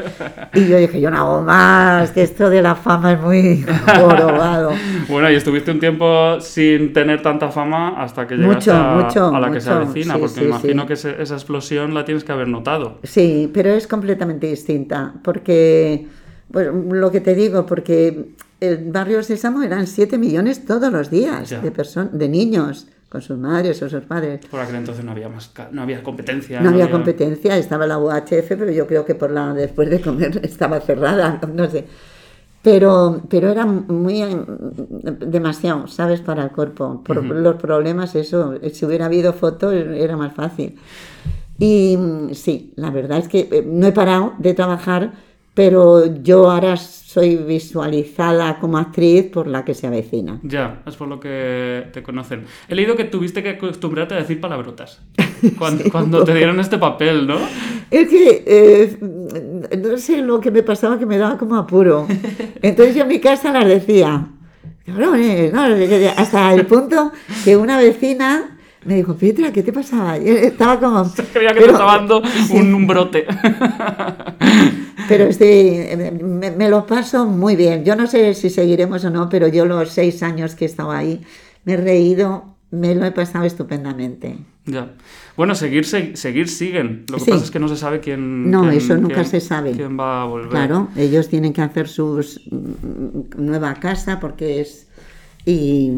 Y 0.53 0.67
yo 0.67 0.77
dije, 0.77 1.01
yo 1.01 1.11
no 1.11 1.17
hago 1.17 1.41
más, 1.41 2.11
que 2.11 2.23
esto 2.23 2.49
de 2.49 2.61
la 2.61 2.75
fama 2.75 3.13
es 3.13 3.21
muy 3.21 3.65
jorobado. 3.97 4.71
Bueno, 5.09 5.29
y 5.29 5.35
estuviste 5.35 5.71
un 5.71 5.79
tiempo 5.79 6.39
sin 6.39 6.93
tener 6.93 7.21
tanta 7.21 7.49
fama 7.49 8.01
hasta 8.01 8.25
que 8.25 8.35
llegaste 8.35 8.71
Mucho, 8.71 8.73
a, 8.73 8.95
mucho, 8.95 9.35
a 9.35 9.39
la 9.39 9.51
que 9.51 9.59
se 9.59 9.69
avecina, 9.69 10.13
Sí, 10.13 10.19
porque 10.19 10.39
sí, 10.39 10.45
imagino 10.45 10.81
sí. 10.83 10.87
que 10.87 10.93
esa 11.23 11.33
explosión 11.33 11.93
la 11.93 12.05
tienes 12.05 12.23
que 12.23 12.31
haber 12.31 12.47
notado. 12.47 12.99
Sí, 13.03 13.51
pero 13.53 13.71
es 13.71 13.87
completamente 13.87 14.47
distinta, 14.47 15.13
porque, 15.23 16.07
pues, 16.51 16.69
lo 16.73 17.11
que 17.11 17.19
te 17.21 17.35
digo, 17.35 17.65
porque 17.65 18.29
el 18.59 18.91
barrio 18.91 19.21
Sésamo 19.23 19.61
eran 19.63 19.87
7 19.87 20.17
millones 20.17 20.65
todos 20.65 20.91
los 20.91 21.09
días 21.09 21.49
Ya. 21.49 21.61
de, 21.61 21.71
de 22.11 22.29
niños, 22.29 22.87
con 23.09 23.21
sus 23.21 23.37
madres 23.37 23.81
o 23.81 23.89
sus 23.89 24.03
padres. 24.03 24.45
Por 24.45 24.59
aquel 24.59 24.75
entonces 24.75 25.03
no 25.05 25.11
había 25.11 25.29
más, 25.29 25.51
no 25.71 25.81
había 25.81 26.03
competencia. 26.03 26.59
No 26.61 26.69
había 26.69 26.89
competencia, 26.91 27.57
estaba 27.57 27.85
la 27.87 27.97
UHF, 27.97 28.47
pero 28.49 28.71
yo 28.71 28.87
creo 28.87 29.05
que 29.05 29.15
por 29.15 29.31
la 29.31 29.53
después 29.53 29.89
de 29.89 30.01
comer 30.01 30.39
estaba 30.43 30.79
cerrada, 30.81 31.39
no 31.53 31.69
sé. 31.69 31.85
Pero, 32.61 33.21
pero 33.29 33.49
era 33.49 33.65
muy 33.65 34.23
eh, 34.23 34.35
demasiado, 35.19 35.87
¿sabes? 35.87 36.21
Para 36.21 36.43
el 36.43 36.49
cuerpo. 36.49 37.03
Por 37.05 37.23
los 37.23 37.55
problemas, 37.57 38.15
eso, 38.15 38.55
si 38.73 38.85
hubiera 38.85 39.05
habido 39.05 39.33
fotos 39.33 39.71
era 39.73 40.17
más 40.17 40.33
fácil. 40.33 40.75
Y 41.59 41.95
mm, 41.95 42.33
sí, 42.33 42.73
la 42.75 42.89
verdad 42.89 43.19
es 43.19 43.27
que 43.27 43.47
eh, 43.51 43.63
no 43.65 43.85
he 43.87 43.91
parado 43.91 44.33
de 44.39 44.53
trabajar, 44.55 45.13
pero 45.55 46.13
yo 46.21 46.51
ahora 46.51 46.77
soy 46.77 47.37
visualizada 47.37 48.59
como 48.59 48.77
actriz 48.77 49.23
por 49.31 49.47
la 49.47 49.63
que 49.63 49.73
se 49.73 49.87
avecina. 49.87 50.37
Ya, 50.43 50.81
es 50.85 50.97
por 50.97 51.07
lo 51.07 51.17
que 51.19 51.87
te 51.93 52.03
conocen. 52.03 52.43
He 52.67 52.75
leído 52.75 52.97
que 52.97 53.05
tuviste 53.05 53.41
que 53.41 53.51
acostumbrarte 53.51 54.15
a 54.15 54.17
decir 54.17 54.41
palabrotas 54.41 54.99
cuando, 55.57 55.83
Sí, 55.85 55.89
cuando 55.89 56.19
un 56.19 56.25
te 56.25 56.35
dieron 56.35 56.59
este 56.59 56.77
papel, 56.77 57.25
¿no? 57.25 57.37
Es 57.89 58.09
que 58.09 58.43
eh, 58.45 58.97
no 59.81 59.97
sé 59.97 60.21
lo 60.21 60.41
que 60.41 60.51
me 60.51 60.61
pasaba 60.61 60.99
que 60.99 61.05
me 61.05 61.17
daba 61.17 61.37
como 61.37 61.55
apuro. 61.55 62.05
Entonces 62.61 62.93
yo 62.93 63.03
en 63.03 63.07
mi 63.07 63.19
casa 63.21 63.51
las 63.53 63.65
decía. 63.65 64.27
cabrones, 64.85 65.53
¿no? 65.53 65.61
Hasta 66.17 66.53
el 66.53 66.65
punto 66.65 67.13
que 67.45 67.55
una 67.55 67.77
vecina 67.77 68.54
Me 68.85 68.95
dijo, 68.95 69.15
Petra, 69.15 69.51
¿qué 69.51 69.63
te 69.63 69.73
pasaba? 69.73 70.15
Estaba 70.17 70.79
como... 70.79 71.11
Creía 71.33 71.53
que 71.53 71.59
te 71.61 71.65
estaba 71.71 71.97
dando 71.97 72.21
un, 72.53 72.73
un 72.73 72.87
brote. 72.87 73.25
Pero 75.07 75.25
este, 75.25 76.11
me, 76.21 76.51
me 76.51 76.69
lo 76.69 76.85
paso 76.85 77.25
muy 77.25 77.55
bien. 77.55 77.83
Yo 77.83 77.95
no 77.95 78.07
sé 78.07 78.33
si 78.33 78.49
seguiremos 78.49 79.03
o 79.05 79.09
no, 79.09 79.29
pero 79.29 79.47
yo 79.47 79.65
los 79.65 79.89
seis 79.89 80.23
años 80.23 80.55
que 80.55 80.65
he 80.65 80.67
estado 80.67 80.91
ahí 80.91 81.21
me 81.63 81.73
he 81.73 81.77
reído, 81.77 82.55
me 82.71 82.95
lo 82.95 83.05
he 83.05 83.11
pasado 83.11 83.45
estupendamente. 83.45 84.37
Ya. 84.65 84.93
Bueno, 85.37 85.53
seguir, 85.53 85.85
se- 85.85 86.15
seguir 86.15 86.47
siguen. 86.47 87.05
Lo 87.09 87.17
que 87.17 87.23
Sí. 87.25 87.31
pasa 87.31 87.43
es 87.43 87.51
que 87.51 87.59
no 87.59 87.67
se 87.67 87.75
sabe 87.77 87.99
quién. 87.99 88.49
No, 88.49 88.61
quién- 88.61 88.73
eso 88.73 88.95
nunca 88.97 89.15
quién- 89.15 89.25
se 89.27 89.39
sabe. 89.41 89.71
quién 89.73 89.99
va 89.99 90.23
a 90.23 90.25
volver. 90.25 90.49
Claro, 90.49 90.87
ellos 90.95 91.27
tienen 91.29 91.53
que 91.53 91.61
hacer 91.61 91.87
su 91.87 92.23
nueva 93.37 93.75
casa 93.75 94.19
porque 94.19 94.61
es... 94.61 94.87
Y 95.45 95.91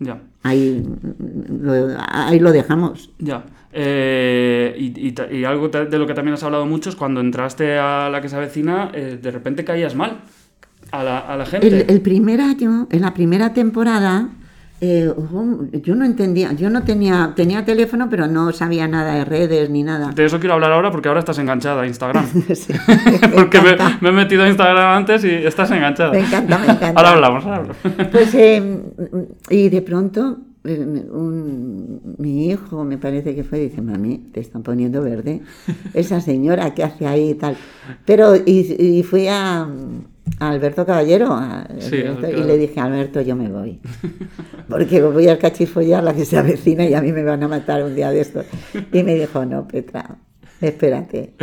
Ya. 0.00 0.20
Ahí 0.42 0.84
lo, 1.60 1.96
ahí 2.08 2.38
lo 2.38 2.52
dejamos. 2.52 3.10
Ya. 3.18 3.44
Eh, 3.72 4.76
y, 4.78 5.14
y 5.34 5.44
algo 5.44 5.68
de 5.68 5.98
lo 5.98 6.06
que 6.06 6.14
también 6.14 6.34
has 6.34 6.42
hablado 6.42 6.66
mucho 6.66 6.90
es 6.90 6.96
cuando 6.96 7.20
entraste 7.20 7.78
a 7.78 8.10
la 8.10 8.20
que 8.20 8.28
se 8.28 8.36
avecina, 8.36 8.90
eh, 8.92 9.18
de 9.20 9.30
repente 9.30 9.64
caías 9.64 9.94
mal 9.94 10.20
a 10.90 11.02
la, 11.02 11.18
a 11.20 11.36
la 11.36 11.46
gente. 11.46 11.66
El, 11.66 11.86
el 11.88 12.00
primer 12.02 12.40
año, 12.40 12.86
en 12.90 13.00
la 13.00 13.14
primera 13.14 13.54
temporada, 13.54 14.28
eh, 14.84 15.14
yo 15.84 15.94
no 15.94 16.04
entendía, 16.04 16.52
yo 16.54 16.68
no 16.68 16.82
tenía, 16.82 17.34
tenía 17.36 17.64
teléfono, 17.64 18.08
pero 18.10 18.26
no 18.26 18.50
sabía 18.52 18.88
nada 18.88 19.14
de 19.14 19.24
redes 19.24 19.70
ni 19.70 19.84
nada. 19.84 20.10
De 20.10 20.24
eso 20.24 20.40
quiero 20.40 20.54
hablar 20.54 20.72
ahora 20.72 20.90
porque 20.90 21.06
ahora 21.06 21.20
estás 21.20 21.38
enganchada 21.38 21.82
a 21.82 21.86
Instagram. 21.86 22.26
Sí, 22.54 22.72
porque 23.34 23.60
me, 23.60 24.08
he 24.08 24.12
metido 24.12 24.42
a 24.42 24.48
Instagram 24.48 24.96
antes 24.98 25.24
y 25.24 25.30
estás 25.30 25.70
enganchada. 25.70 26.10
Me 26.10 26.18
encanta, 26.18 26.58
me 26.58 26.64
encanta. 26.64 26.88
Ahora 26.96 27.10
hablamos, 27.12 27.44
ahora 27.44 27.56
hablamos. 27.58 27.76
Pues, 28.10 28.34
eh, 28.34 28.82
y 29.50 29.68
de 29.68 29.82
pronto, 29.82 30.38
eh, 30.64 31.06
un- 31.12 32.16
mi 32.18 32.48
hijo, 32.50 32.82
me 32.84 32.98
parece 32.98 33.36
que 33.36 33.44
fue, 33.44 33.60
dice, 33.60 33.80
mami, 33.82 34.18
te 34.32 34.40
están 34.40 34.64
poniendo 34.64 35.00
verde. 35.00 35.42
Esa 35.94 36.20
señora, 36.20 36.74
¿qué 36.74 36.82
hace 36.82 37.06
ahí 37.06 37.30
y 37.30 37.34
tal? 37.34 37.56
Pero, 38.04 38.34
y, 38.34 38.74
y 38.78 39.02
fui 39.04 39.28
a, 39.28 39.68
a 40.38 40.50
Alberto 40.50 40.84
Caballero 40.86 41.28
a- 41.32 41.66
Sí, 41.78 42.00
Alberto, 42.02 42.28
y 42.40 42.44
le 42.44 42.58
dije, 42.58 42.80
Alberto, 42.80 43.20
yo 43.20 43.36
me 43.36 43.48
voy. 43.48 43.80
Porque 44.68 45.02
voy 45.02 45.28
al 45.28 45.38
cachifollar, 45.38 46.02
la 46.02 46.14
que 46.14 46.24
se 46.24 46.38
avecina, 46.38 46.84
y 46.86 46.94
a 46.94 47.00
mí 47.02 47.12
me 47.12 47.22
van 47.22 47.42
a 47.42 47.48
matar 47.48 47.82
un 47.82 47.94
día 47.94 48.10
de 48.10 48.20
estos. 48.20 48.46
Y 48.92 49.02
me 49.02 49.14
dijo, 49.14 49.44
no, 49.44 49.66
Petra, 49.66 50.16
espérate. 50.60 51.34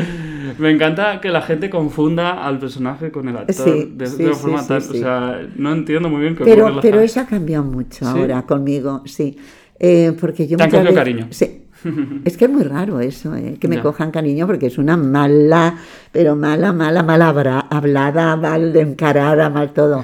Me 0.57 0.71
encanta 0.71 1.19
que 1.21 1.29
la 1.29 1.41
gente 1.41 1.69
confunda 1.69 2.45
al 2.45 2.59
personaje 2.59 3.11
con 3.11 3.27
el 3.29 3.37
actor 3.37 3.55
Sí, 3.69 3.93
de, 3.95 4.07
sí, 4.07 4.23
una 4.23 4.33
forma 4.33 4.63
sí. 4.63 4.73
O 4.73 4.81
sea, 4.93 5.41
no 5.55 5.73
entiendo 5.73 6.09
muy 6.09 6.21
bien 6.21 6.35
qué 6.35 6.43
Pero, 6.45 6.79
pero 6.81 6.99
eso 7.01 7.19
ha 7.19 7.25
cambiado 7.25 7.63
mucho 7.63 8.07
ahora 8.07 8.41
conmigo, 8.43 9.03
sí. 9.05 9.37
Eh, 9.79 10.13
porque 10.19 10.47
yo 10.47 10.57
Te 10.57 10.63
han 10.63 10.71
cogido 10.71 10.93
cariño. 10.93 11.27
Sí. 11.29 11.58
Es 12.25 12.37
que 12.37 12.45
es 12.45 12.51
muy 12.51 12.63
raro 12.63 12.99
eso, 12.99 13.35
eh, 13.35 13.57
que 13.59 13.67
me 13.67 13.81
cojan 13.81 14.11
cariño, 14.11 14.47
porque 14.47 14.67
es 14.67 14.77
una 14.77 14.97
mala, 14.97 15.77
pero 16.11 16.35
mala, 16.35 16.73
mala, 16.73 17.03
mala 17.03 17.29
hablada, 17.69 18.35
mal 18.35 18.75
encarada, 18.75 19.49
mal 19.49 19.73
todo. 19.73 20.03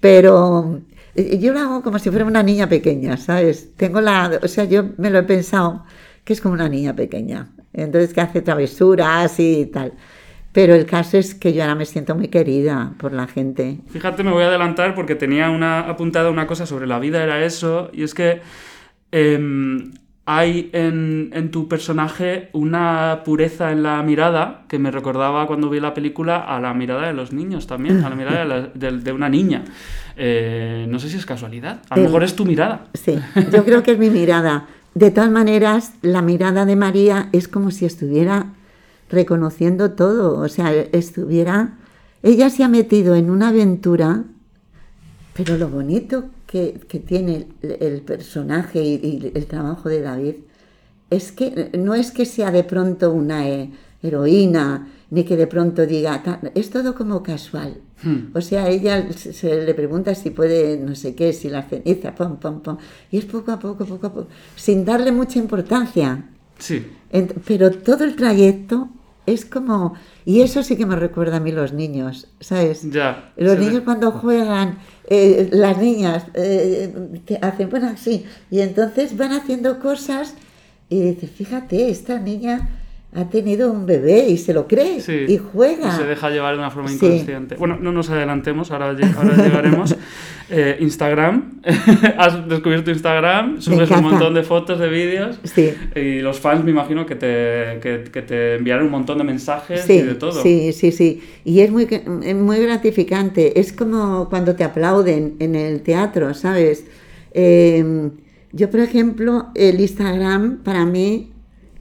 Pero 0.00 0.80
eh, 1.14 1.38
yo 1.38 1.52
lo 1.52 1.60
hago 1.60 1.82
como 1.82 1.98
si 1.98 2.10
fuera 2.10 2.24
una 2.24 2.42
niña 2.42 2.68
pequeña, 2.68 3.16
¿sabes? 3.16 3.74
Tengo 3.76 4.00
la, 4.00 4.40
o 4.42 4.48
sea, 4.48 4.64
yo 4.64 4.84
me 4.98 5.10
lo 5.10 5.18
he 5.20 5.22
pensado 5.22 5.84
que 6.24 6.32
es 6.32 6.40
como 6.40 6.54
una 6.54 6.68
niña 6.68 6.94
pequeña. 6.94 7.48
Entonces 7.72 8.14
que 8.14 8.20
hace 8.20 8.40
travesuras 8.42 9.38
y 9.38 9.66
tal. 9.66 9.92
Pero 10.52 10.74
el 10.74 10.86
caso 10.86 11.18
es 11.18 11.34
que 11.34 11.52
yo 11.52 11.62
ahora 11.62 11.74
me 11.74 11.84
siento 11.84 12.14
muy 12.14 12.28
querida 12.28 12.94
por 12.98 13.12
la 13.12 13.26
gente. 13.26 13.80
Fíjate, 13.88 14.22
me 14.22 14.30
voy 14.30 14.44
a 14.44 14.46
adelantar 14.46 14.94
porque 14.94 15.16
tenía 15.16 15.50
una 15.50 15.80
apuntada 15.80 16.30
una 16.30 16.46
cosa 16.46 16.64
sobre 16.64 16.86
la 16.86 17.00
vida, 17.00 17.22
era 17.22 17.44
eso, 17.44 17.90
y 17.92 18.04
es 18.04 18.14
que 18.14 18.40
em, 19.10 19.92
hay 20.26 20.70
en, 20.72 21.30
en 21.34 21.50
tu 21.50 21.68
personaje 21.68 22.48
una 22.54 23.20
pureza 23.24 23.72
en 23.72 23.82
la 23.82 24.02
mirada 24.02 24.64
que 24.68 24.78
me 24.78 24.90
recordaba 24.90 25.46
cuando 25.46 25.68
vi 25.68 25.80
la 25.80 25.92
película 25.92 26.38
a 26.38 26.58
la 26.60 26.72
mirada 26.72 27.06
de 27.08 27.12
los 27.12 27.32
niños 27.32 27.66
también, 27.66 28.02
a 28.04 28.08
la 28.08 28.16
mirada 28.16 28.38
de, 28.38 28.44
la- 28.46 28.60
de- 28.74 28.98
de 29.00 29.12
una 29.12 29.28
niña. 29.28 29.64
Eh, 30.16 30.86
no 30.88 30.98
sé 30.98 31.10
si 31.10 31.16
es 31.18 31.26
casualidad, 31.26 31.82
a 31.90 31.96
lo 31.96 32.02
mejor 32.04 32.24
es 32.24 32.34
tu 32.36 32.44
mirada. 32.46 32.86
Sí, 32.94 33.18
yo 33.52 33.64
creo 33.64 33.82
que 33.82 33.92
es 33.92 33.98
mi 33.98 34.08
mirada. 34.10 34.66
De 34.94 35.10
todas 35.10 35.30
maneras, 35.30 35.92
la 36.02 36.22
mirada 36.22 36.64
de 36.64 36.76
María 36.76 37.28
es 37.32 37.48
como 37.48 37.70
si 37.70 37.84
estuviera 37.84 38.46
reconociendo 39.10 39.90
todo, 39.92 40.38
o 40.40 40.48
sea, 40.48 40.72
estuviera... 40.72 41.74
Ella 42.22 42.48
se 42.48 42.64
ha 42.64 42.68
metido 42.68 43.14
en 43.16 43.28
una 43.28 43.48
aventura, 43.48 44.22
pero 45.34 45.58
lo 45.58 45.68
bonito 45.68 46.24
que, 46.54 46.62
que 46.90 47.00
tiene 47.00 47.32
el, 47.62 47.72
el 47.88 47.96
personaje 48.02 48.80
y, 48.90 48.92
y 49.10 49.32
el 49.34 49.46
trabajo 49.54 49.88
de 49.88 50.00
David 50.10 50.36
es 51.10 51.32
que 51.32 51.46
no 51.86 51.92
es 52.02 52.08
que 52.16 52.24
sea 52.26 52.50
de 52.58 52.64
pronto 52.64 53.12
una 53.12 53.38
eh, 53.48 53.70
heroína, 54.02 54.66
ni 55.10 55.24
que 55.24 55.36
de 55.36 55.46
pronto 55.46 55.80
diga, 55.86 56.12
es 56.54 56.70
todo 56.70 56.94
como 57.00 57.22
casual. 57.22 57.72
Hmm. 58.02 58.20
O 58.34 58.40
sea, 58.40 58.68
ella 58.76 58.94
se, 59.12 59.32
se 59.32 59.48
le 59.68 59.74
pregunta 59.74 60.14
si 60.14 60.30
puede, 60.30 60.78
no 60.78 60.94
sé 60.94 61.14
qué, 61.18 61.32
si 61.32 61.48
la 61.56 61.62
ceniza, 61.70 62.14
pum, 62.18 62.36
pum, 62.42 62.60
pum. 62.64 62.76
Y 63.10 63.18
es 63.18 63.24
poco 63.26 63.52
a 63.52 63.58
poco, 63.58 63.84
poco 63.92 64.06
a 64.08 64.12
poco, 64.12 64.28
sin 64.56 64.84
darle 64.84 65.12
mucha 65.12 65.38
importancia. 65.38 66.08
Sí, 66.58 66.76
Ent- 67.12 67.34
pero 67.46 67.70
todo 67.70 68.04
el 68.04 68.14
trayecto 68.16 68.88
es 69.26 69.44
como... 69.44 69.94
Y 70.24 70.40
eso 70.42 70.62
sí 70.62 70.76
que 70.76 70.86
me 70.86 70.96
recuerda 70.96 71.36
a 71.36 71.40
mí 71.40 71.52
los 71.52 71.72
niños, 71.72 72.28
¿sabes? 72.40 72.90
ya. 72.90 73.32
Los 73.36 73.58
ve. 73.58 73.66
niños 73.66 73.82
cuando 73.84 74.12
juegan, 74.12 74.78
eh, 75.08 75.48
las 75.52 75.78
niñas 75.78 76.24
eh, 76.34 77.20
que 77.26 77.38
hacen, 77.40 77.68
bueno, 77.70 77.88
así, 77.88 78.24
y 78.50 78.60
entonces 78.60 79.16
van 79.16 79.32
haciendo 79.32 79.80
cosas 79.80 80.34
y 80.88 81.00
dices, 81.00 81.30
fíjate, 81.30 81.90
esta 81.90 82.18
niña 82.18 82.83
ha 83.16 83.28
tenido 83.30 83.70
un 83.70 83.86
bebé 83.86 84.28
y 84.28 84.36
se 84.38 84.52
lo 84.52 84.66
cree 84.66 85.00
Sí, 85.00 85.24
y 85.28 85.38
juega. 85.38 85.88
y 85.88 85.92
se 85.92 86.04
deja 86.04 86.30
llevar 86.30 86.54
de 86.54 86.58
una 86.58 86.70
forma 86.70 86.88
Sí. 86.88 86.96
inconsciente. 86.96 87.54
Bueno, 87.56 87.78
no 87.80 87.92
nos 87.92 88.10
adelantemos, 88.10 88.70
ahora, 88.72 88.86
ahora 88.88 88.96
llegaremos. 89.44 89.96
Eh, 90.50 90.76
Instagram, 90.80 91.60
has 92.18 92.48
descubierto 92.48 92.90
Instagram, 92.90 93.60
subes 93.62 93.90
un 93.90 94.02
montón 94.02 94.34
de 94.34 94.42
fotos, 94.42 94.78
de 94.78 94.88
vídeos. 94.88 95.38
Sí. 95.44 95.72
Y 95.96 96.20
los 96.20 96.40
fans 96.40 96.64
me 96.64 96.70
imagino 96.72 97.06
que 97.06 97.14
te, 97.14 97.78
que, 97.80 98.04
que 98.12 98.22
te 98.22 98.56
enviaron 98.56 98.86
un 98.86 98.90
montón 98.90 99.18
de 99.18 99.24
mensajes 99.24 99.88
y 99.88 100.02
de 100.02 100.14
todo. 100.16 100.32
sí, 100.42 100.72
sí, 100.72 100.92
sí. 100.92 101.22
Y 101.44 101.60
es 101.60 101.70
muy, 101.70 101.86
muy 102.34 102.58
gratificante. 102.58 103.58
Es 103.58 103.72
como 103.72 104.28
cuando 104.28 104.54
te 104.56 104.64
aplauden 104.64 105.36
en 105.38 105.54
el 105.54 105.82
teatro, 105.82 106.34
¿sabes? 106.34 106.84
Eh, 107.32 108.10
yo, 108.52 108.70
por 108.70 108.80
ejemplo, 108.80 109.46
el 109.54 109.80
Instagram 109.80 110.58
para 110.62 110.84
mí 110.84 111.30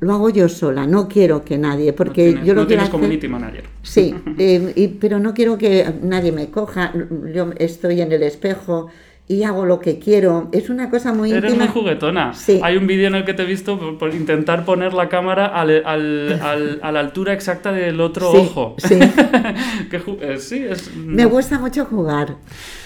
lo 0.04 0.14
hago 0.14 0.30
yo 0.30 0.48
sola. 0.50 0.86
No 0.88 1.08
quiero 1.08 1.44
que 1.44 1.58
nadie, 1.58 1.92
No 1.92 1.96
porque 1.96 2.26
tienes, 2.26 2.46
yo 2.46 2.54
lo 2.54 2.62
no 2.62 2.68
quiero 2.68 2.68
tienes 2.68 2.84
hacer- 2.84 2.92
community 2.92 3.28
manager. 3.28 3.64
Sí, 3.82 4.14
eh, 4.38 4.74
y- 4.76 4.88
pero 4.90 5.20
no 5.20 5.34
quiero 5.34 5.58
que 5.58 5.86
nadie 6.02 6.32
me 6.32 6.50
coja. 6.50 6.94
Yo 7.34 7.52
estoy 7.58 8.02
en 8.02 8.12
el 8.12 8.24
espejo 8.24 8.88
y 9.28 9.44
hago 9.44 9.66
lo 9.66 9.80
que 9.80 10.00
quiero. 10.00 10.50
Es 10.52 10.70
una 10.70 10.90
cosa 10.90 11.14
muy 11.14 11.32
Eres 11.32 11.52
íntima. 11.54 11.66
muy 11.72 11.74
juguetona. 11.74 12.34
Sí. 12.34 12.60
Hay 12.62 12.76
un 12.78 12.86
vídeo 12.88 13.08
en 13.08 13.16
el 13.16 13.24
que 13.26 13.34
te 13.34 13.44
he 13.44 13.46
visto 13.46 13.80
por, 13.80 13.98
por 13.98 14.14
intentar 14.14 14.66
poner 14.66 14.94
la 14.94 15.08
cámara 15.10 15.46
al- 15.46 15.82
al- 15.86 16.40
al- 16.42 16.80
a 16.84 16.92
la 16.92 17.00
altura 17.00 17.32
exacta 17.34 17.72
del 17.72 18.02
otro 18.02 18.32
Sí, 18.32 18.38
ojo. 18.38 18.76
sí. 18.80 19.00
Que 19.90 20.02
eh, 20.22 20.38
sí, 20.40 20.64
es... 20.70 20.94
Me 20.96 21.26
gusta 21.26 21.58
mucho 21.60 21.86
jugar. 21.86 22.36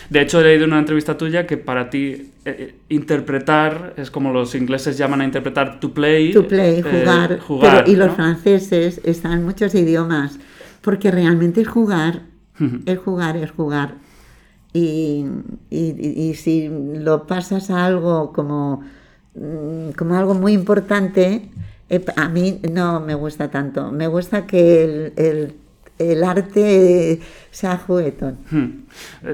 De 0.09 0.21
hecho, 0.21 0.39
he 0.39 0.43
leído 0.43 0.65
una 0.65 0.79
entrevista 0.79 1.17
tuya 1.17 1.45
que 1.47 1.57
para 1.57 1.89
ti 1.89 2.07
eh, 2.13 2.29
eh, 2.45 2.75
interpretar 2.89 3.93
es 3.97 4.09
como 4.11 4.31
los 4.31 4.53
ingleses 4.55 4.97
llaman 4.97 5.21
a 5.21 5.25
interpretar 5.25 5.79
to 5.79 5.91
play. 5.93 6.31
To 6.33 6.47
play, 6.47 6.79
eh, 6.79 6.83
jugar. 6.83 7.39
jugar, 7.39 7.83
pero- 7.83 7.91
y 7.91 7.95
los 7.95 8.13
franceses 8.15 9.01
están 9.03 9.33
en 9.33 9.43
muchos 9.43 9.73
idiomas, 9.75 10.39
porque 10.81 11.09
realmente 11.11 11.61
es 11.61 11.67
jugar, 11.67 12.21
es 12.85 12.97
jugar, 12.99 13.37
es 13.37 13.51
jugar. 13.51 13.95
Y, 14.81 15.25
y- 16.29 16.33
si 16.35 16.69
lo 16.69 17.25
pasas 17.25 17.69
a 17.69 17.85
algo 17.85 18.31
como, 18.33 18.83
mm, 19.35 19.89
como 19.97 20.15
algo 20.15 20.33
muy 20.33 20.53
importante, 20.53 21.49
eh, 21.89 22.05
a 22.15 22.27
mí 22.29 22.59
no 22.71 22.99
me 22.99 23.15
gusta 23.15 23.49
tanto. 23.49 23.91
Me 23.91 24.07
gusta 24.07 24.45
que 24.45 24.83
el, 24.83 25.13
el- 25.15 25.53
el 25.99 26.23
arte 26.23 27.19
sea 27.49 27.77
juguetón. 27.77 28.37
Hmm. 28.51 28.67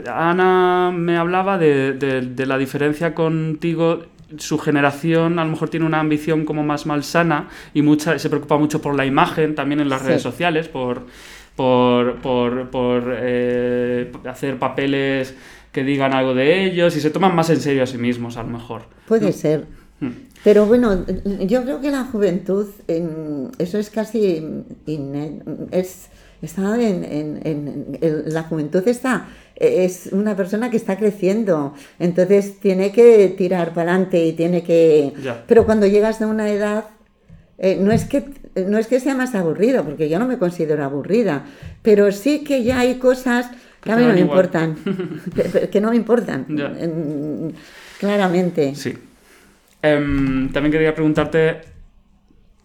Ana 0.07 0.91
me 0.95 1.17
hablaba 1.17 1.57
de, 1.57 1.93
de- 1.93 2.21
de 2.21 2.45
la 2.45 2.57
diferencia 2.57 3.13
contigo. 3.13 3.99
Su 4.37 4.57
generación 4.57 5.37
a 5.39 5.43
lo 5.45 5.51
mejor 5.51 5.69
tiene 5.69 5.85
una 5.85 5.99
ambición 5.99 6.45
como 6.45 6.63
más 6.63 6.85
malsana 6.85 7.49
y 7.73 7.81
mucha, 7.81 8.17
se 8.17 8.29
preocupa 8.29 8.57
mucho 8.57 8.81
por 8.81 8.95
la 8.95 9.05
imagen 9.05 9.55
también 9.55 9.79
en 9.81 9.89
las 9.89 10.01
Sí. 10.01 10.07
redes 10.07 10.21
sociales, 10.21 10.69
por, 10.69 11.05
por, 11.55 12.21
por, 12.21 12.69
por, 12.69 13.15
eh, 13.19 14.11
hacer 14.29 14.57
papeles 14.59 15.33
que 15.71 15.83
digan 15.83 16.13
algo 16.13 16.33
de 16.33 16.65
ellos 16.65 16.95
y 16.95 17.01
se 17.01 17.09
toman 17.09 17.35
más 17.35 17.49
en 17.49 17.59
serio 17.59 17.83
a 17.83 17.87
sí 17.87 17.97
mismos 17.97 18.37
a 18.37 18.43
lo 18.43 18.49
mejor. 18.49 18.83
Puede 19.07 19.31
ser. 19.31 19.65
Hmm. 19.99 20.09
Pero 20.43 20.65
bueno, 20.65 21.05
yo 21.47 21.63
creo 21.63 21.79
que 21.81 21.89
la 21.89 22.03
juventud, 22.03 22.67
en- 22.87 23.49
eso 23.57 23.77
es 23.77 23.89
casi 23.89 24.41
inne- 24.85 25.41
es 25.71 26.07
está 26.41 26.75
en, 26.75 27.05
en- 27.05 27.39
en- 27.43 27.97
en- 28.01 28.33
la 28.33 28.43
juventud 28.43 28.85
está 28.87 29.27
es 29.55 30.09
una 30.11 30.35
persona 30.35 30.69
que 30.71 30.77
está 30.77 30.97
creciendo, 30.97 31.73
entonces 31.99 32.59
tiene 32.59 32.91
que 32.91 33.29
tirar 33.37 33.73
para 33.73 33.91
adelante 33.91 34.25
y 34.25 34.33
tiene 34.33 34.63
que... 34.63 35.13
Ya. 35.23 35.43
Pero 35.47 35.65
cuando 35.65 35.85
llegas 35.85 36.21
a 36.21 36.27
una 36.27 36.49
edad, 36.49 36.85
eh, 37.65 37.77
no, 37.79 37.91
es 37.91 38.03
que, 38.05 38.25
no 38.67 38.77
es 38.77 38.87
que 38.87 38.99
sea 38.99 39.15
más 39.15 39.33
aburrido, 39.35 39.83
porque 39.85 40.09
yo 40.09 40.19
no 40.19 40.27
me 40.27 40.37
considero 40.37 40.83
aburrida, 40.83 41.45
pero 41.81 42.11
sí 42.11 42.43
que 42.43 42.63
ya 42.63 42.79
hay 42.79 42.95
cosas 42.95 43.49
que 43.81 43.91
a 43.91 43.95
mí 43.95 44.03
no 44.03 44.13
me 44.13 44.19
igual. 44.19 44.45
importan, 44.45 44.75
que- 45.71 45.79
no 45.81 45.89
me 45.91 45.95
importan, 45.95 46.45
claramente. 47.99 48.75
Sí. 48.75 48.93
Em, 49.81 50.49
también 50.51 50.71
quería 50.71 50.93
preguntarte, 50.93 51.61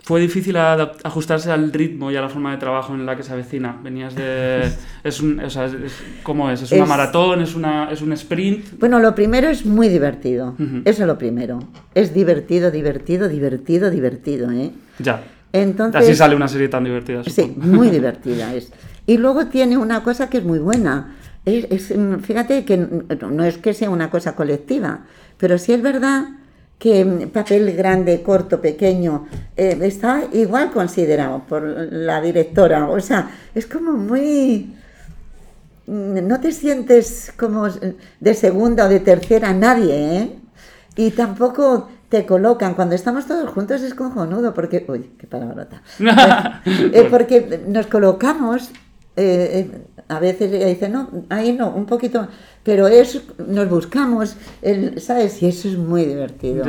¿fue 0.09 0.21
difícil 0.23 0.57
ajustarse 0.57 1.51
al 1.53 1.71
ritmo 1.71 2.11
y 2.11 2.17
a 2.17 2.23
la 2.23 2.31
forma 2.31 2.51
de 2.53 2.57
trabajo 2.57 2.95
en 2.95 3.05
la 3.05 3.15
que 3.15 3.23
se 3.23 3.31
avecina? 3.35 3.79
Venías 3.85 4.15
de... 4.15 4.71
Es 5.05 5.21
un, 5.21 5.39
o 5.39 5.51
sea, 5.51 5.67
es- 5.67 5.75
¿Cómo 6.23 6.51
es? 6.51 6.63
¿Es 6.63 6.73
una 6.73 6.85
Es- 6.85 6.89
maratón? 6.89 7.43
¿Es, 7.43 7.55
una, 7.55 7.91
¿Es 7.93 8.01
un 8.01 8.13
sprint? 8.15 8.79
Bueno, 8.79 9.01
lo 9.01 9.15
primero 9.15 9.49
es 9.49 9.67
muy 9.67 9.89
divertido. 9.91 10.55
Ujú. 10.59 10.81
Eso 10.87 11.03
es 11.03 11.07
lo 11.07 11.19
primero. 11.19 11.59
Es 11.95 12.15
divertido, 12.15 12.71
divertido, 12.71 13.29
divertido, 13.29 13.91
divertido, 13.91 14.51
¿eh? 14.51 14.71
Ya. 14.99 15.23
Entonces, 15.53 16.03
Así 16.03 16.15
sale 16.15 16.35
una 16.37 16.49
serie 16.49 16.69
tan 16.69 16.85
divertida. 16.85 17.23
sí, 17.25 17.31
supongo. 17.31 17.67
muy 17.67 17.91
divertida 17.99 18.55
es. 18.55 18.73
Y 19.07 19.19
luego 19.19 19.47
tiene 19.49 19.77
una 19.77 20.03
cosa 20.03 20.31
que 20.31 20.39
es 20.39 20.45
muy 20.45 20.59
buena. 20.59 21.17
Es, 21.45 21.95
mm, 21.95 22.21
fíjate 22.21 22.65
que 22.65 22.77
no 22.79 23.45
es 23.45 23.59
que 23.59 23.75
sea 23.75 23.91
una 23.91 24.09
cosa 24.11 24.35
colectiva, 24.35 25.01
pero 25.37 25.59
sí 25.59 25.73
es 25.75 25.83
verdad 25.83 26.29
que 26.79 27.05
mm, 27.05 27.29
papel 27.31 27.75
grande, 27.77 28.23
corto, 28.23 28.61
pequeño, 28.61 29.27
eh, 29.57 29.79
está 29.83 30.23
igual 30.33 30.71
considerado 30.71 31.43
por 31.49 31.63
la 31.63 32.21
directora. 32.21 32.89
O 32.89 33.01
sea, 33.01 33.31
es 33.55 33.67
como 33.67 33.93
muy... 33.93 34.75
mm, 35.87 36.27
No 36.27 36.41
te 36.41 36.53
sientes 36.53 37.33
como 37.37 37.67
de 38.21 38.35
segunda 38.35 38.87
o 38.87 38.89
de 38.89 39.01
tercera 39.01 39.53
nadie, 39.53 40.19
¿eh? 40.19 40.33
Y 40.97 41.11
tampoco 41.13 41.89
te 42.09 42.25
colocan. 42.27 42.75
Cuando 42.75 42.95
estamos 42.95 43.27
todos 43.27 43.51
juntos 43.51 43.83
es 43.83 43.95
cojonudo, 43.95 44.55
porque... 44.55 44.85
Uy, 44.89 45.11
qué 45.19 45.27
palabrota. 45.27 45.83
Eh, 46.67 47.07
porque 47.11 47.61
nos 47.69 47.87
colocamos, 47.87 48.71
eh, 49.19 49.69
eh, 49.73 49.79
a 50.09 50.19
veces 50.21 50.53
ella 50.53 50.67
dice, 50.67 50.89
no, 50.89 51.11
ahí 51.29 51.53
no, 51.53 51.71
un 51.71 51.87
poquito, 51.87 52.27
pero 52.63 52.87
es, 52.89 53.21
nos 53.47 53.69
buscamos, 53.69 54.37
el, 54.63 55.01
¿sabes? 55.01 55.43
Y 55.43 55.47
eso 55.49 55.69
es 55.69 55.77
muy 55.77 56.05
divertido. 56.05 56.65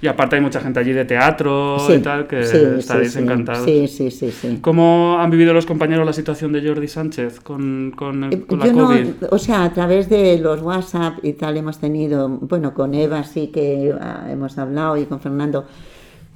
Y 0.00 0.06
aparte 0.06 0.36
hay 0.36 0.42
mucha 0.42 0.60
gente 0.60 0.78
allí 0.80 0.92
de 0.92 1.04
teatro 1.04 1.76
Sí, 1.84 1.94
y 1.94 1.98
tal, 1.98 2.26
que 2.28 2.42
sí, 2.44 2.56
estaréis 2.78 3.12
sí, 3.12 3.18
sí. 3.18 3.24
encantados. 3.24 3.64
Sí, 3.64 3.88
sí, 3.88 4.10
sí, 4.10 4.30
sí. 4.30 4.58
¿Cómo 4.60 5.18
han 5.18 5.30
vivido 5.30 5.52
los 5.52 5.66
compañeros 5.66 6.06
la 6.06 6.12
situación 6.12 6.52
de 6.52 6.66
Jordi 6.66 6.86
Sánchez 6.88 7.40
con, 7.40 7.92
con, 7.96 8.24
el- 8.24 8.32
Eh, 8.34 8.40
con 8.46 8.60
la 8.60 8.66
Yo 8.66 8.72
no, 8.74 8.86
COVID? 8.86 9.06
o 9.30 9.38
sea, 9.38 9.64
a 9.64 9.72
través 9.72 10.08
de 10.08 10.38
los 10.38 10.62
WhatsApp 10.62 11.14
y 11.24 11.32
tal 11.32 11.56
hemos 11.56 11.78
tenido, 11.78 12.28
bueno, 12.28 12.74
con 12.74 12.94
Eva 12.94 13.24
sí 13.24 13.48
que 13.48 13.92
ah, 14.00 14.26
hemos 14.30 14.56
hablado 14.58 14.96
y 14.96 15.04
con 15.06 15.20
Fernando, 15.20 15.66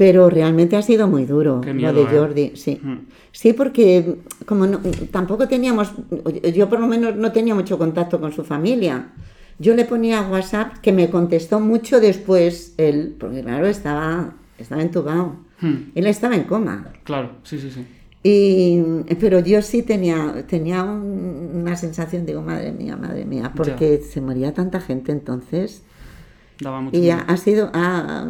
pero 0.02 0.28
realmente 0.28 0.74
ha 0.76 0.82
sido 0.82 1.06
muy 1.06 1.26
duro 1.26 1.60
Qué 1.60 1.68
lo 1.68 1.74
miedo, 1.74 1.92
de 1.94 2.02
¿eh? 2.02 2.18
Jordi, 2.18 2.52
sí. 2.56 2.80
Mm. 2.82 2.98
Sí, 3.30 3.52
porque 3.52 4.16
como 4.46 4.66
no- 4.66 4.80
tampoco 5.12 5.46
teníamos, 5.46 5.92
yo 6.56 6.68
por 6.68 6.80
lo 6.80 6.88
menos 6.88 7.14
no 7.14 7.30
tenía 7.30 7.54
mucho 7.54 7.78
contacto 7.78 8.20
con 8.20 8.32
su 8.32 8.42
familia. 8.42 9.12
Yo 9.60 9.76
le 9.76 9.84
ponía 9.84 10.22
WhatsApp 10.22 10.78
que 10.82 10.90
me 10.92 11.08
contestó 11.08 11.60
mucho 11.60 12.00
después 12.00 12.74
él, 12.78 13.14
porque 13.16 13.42
claro, 13.42 13.68
estaba, 13.68 14.34
estaba 14.58 14.82
entubado. 14.82 15.36
Él 15.94 16.06
estaba 16.08 16.34
en 16.34 16.42
coma. 16.44 16.88
Claro, 17.04 17.30
sí, 17.44 17.60
sí, 17.60 17.70
sí. 17.70 17.86
Y, 18.24 18.80
pero 19.20 19.38
yo 19.38 19.62
sí 19.62 19.82
tenía, 19.84 20.44
tenía 20.48 20.82
un- 20.82 21.50
una 21.62 21.76
sensación, 21.76 22.26
digo, 22.26 22.42
madre 22.42 22.72
mía, 22.72 22.96
madre 22.96 23.24
mía, 23.24 23.52
porque 23.56 23.98
se 24.02 24.20
moría 24.20 24.52
tanta 24.52 24.80
gente 24.80 25.12
entonces. 25.12 25.82
Daba 26.60 26.80
mucho 26.80 26.96
Y 26.96 27.00
miedo. 27.02 27.18
ha 27.26 27.36
sido, 27.36 27.70
ha- 27.74 28.20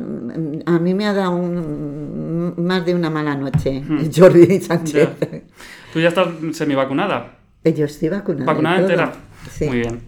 a 0.67 0.79
mí 0.79 0.95
me 0.95 1.07
ha 1.07 1.13
dado 1.13 1.33
un- 1.37 2.55
más 2.57 2.85
de 2.87 2.95
una 2.95 3.11
mala 3.11 3.35
noche, 3.35 3.83
Jordi 4.17 4.61
Sánchez. 4.61 5.09
Hmm. 5.21 5.25
Ya. 5.33 5.41
Tú 5.93 6.01
ya 6.01 6.09
estás 6.09 6.29
semivacunada. 6.53 7.39
Yo 7.65 7.85
estoy 7.85 8.09
vacunada. 8.09 8.47
Vacunada 8.47 8.81
entera. 8.81 9.13
Sí. 9.51 9.67
Muy 9.67 9.79
bien. 9.81 10.01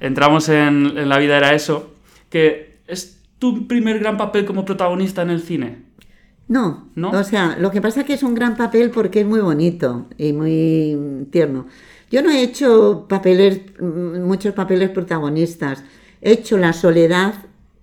Entramos 0.00 0.48
en, 0.48 0.98
en 0.98 1.08
La 1.08 1.18
vida 1.18 1.36
era 1.36 1.54
eso, 1.54 1.94
que 2.28 2.78
es 2.86 3.18
tu 3.38 3.66
primer 3.68 3.98
gran 4.00 4.16
papel 4.16 4.44
como 4.44 4.64
protagonista 4.64 5.22
en 5.22 5.30
el 5.30 5.40
cine. 5.42 5.82
No, 6.48 6.88
¿No? 6.96 7.10
o 7.10 7.22
sea, 7.24 7.56
lo 7.60 7.70
que 7.70 7.80
pasa 7.80 8.00
es 8.00 8.06
que 8.06 8.14
es 8.14 8.22
un 8.24 8.34
gran 8.34 8.56
papel 8.56 8.90
porque 8.90 9.20
es 9.20 9.26
muy 9.26 9.40
bonito 9.40 10.06
y 10.18 10.32
muy 10.32 11.26
tierno. 11.30 11.66
Yo 12.10 12.22
no 12.22 12.30
he 12.30 12.42
hecho 12.42 13.06
papeles, 13.08 13.60
mm, 13.80 14.22
muchos 14.22 14.52
papeles 14.52 14.90
protagonistas. 14.90 15.84
He 16.20 16.32
hecho 16.32 16.58
La 16.58 16.72
Soledad, 16.72 17.34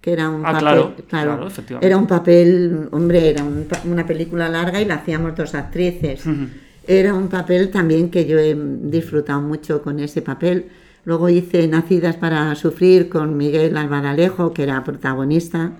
que 0.07 0.13
era 0.13 0.29
un 0.29 0.39
Ah, 0.45 0.53
papel, 0.53 0.59
claro, 0.61 0.93
claro, 1.09 1.47
efectivamente. 1.47 1.85
era 1.85 1.97
un 1.97 2.07
papel, 2.07 2.87
hombre, 2.91 3.29
era 3.29 3.43
un 3.43 3.67
una 3.83 4.05
película 4.05 4.47
larga 4.47 4.79
y 4.81 4.85
la 4.85 4.93
hacíamos 4.95 5.35
dos 5.35 5.53
actrices. 5.53 6.25
Ujú. 6.25 6.47
Era 6.87 7.13
un 7.13 7.27
papel 7.27 7.69
también 7.71 8.09
que 8.09 8.25
yo 8.25 8.39
he 8.39 8.55
disfrutado 8.83 9.41
mucho 9.41 9.81
con 9.81 9.99
ese 9.99 10.21
papel. 10.21 10.67
Luego 11.03 11.27
hice 11.27 11.67
Nacidas 11.67 12.15
para 12.15 12.55
Sufrir 12.55 13.09
con 13.09 13.35
Miguel 13.35 13.75
Alvaralejo, 13.75 14.53
que 14.53 14.63
era 14.63 14.81
protagonista. 14.85 15.73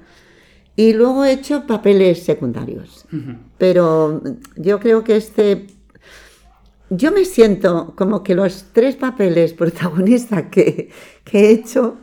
Y 0.75 0.91
luego 0.91 1.23
he 1.23 1.31
hecho 1.31 1.65
papeles 1.65 2.23
secundarios. 2.23 3.05
Ujú. 3.13 3.31
Pero 3.57 4.21
yo 4.57 4.81
creo 4.81 5.05
que 5.05 5.15
este... 5.15 5.67
Yo 6.89 7.13
me 7.13 7.23
siento 7.23 7.93
como 7.95 8.23
que 8.23 8.35
los 8.35 8.65
tres 8.73 8.97
papeles 8.97 9.53
protagonistas 9.53 10.43
que, 10.51 10.89
que 11.23 11.39
he 11.45 11.51
hecho 11.51 11.95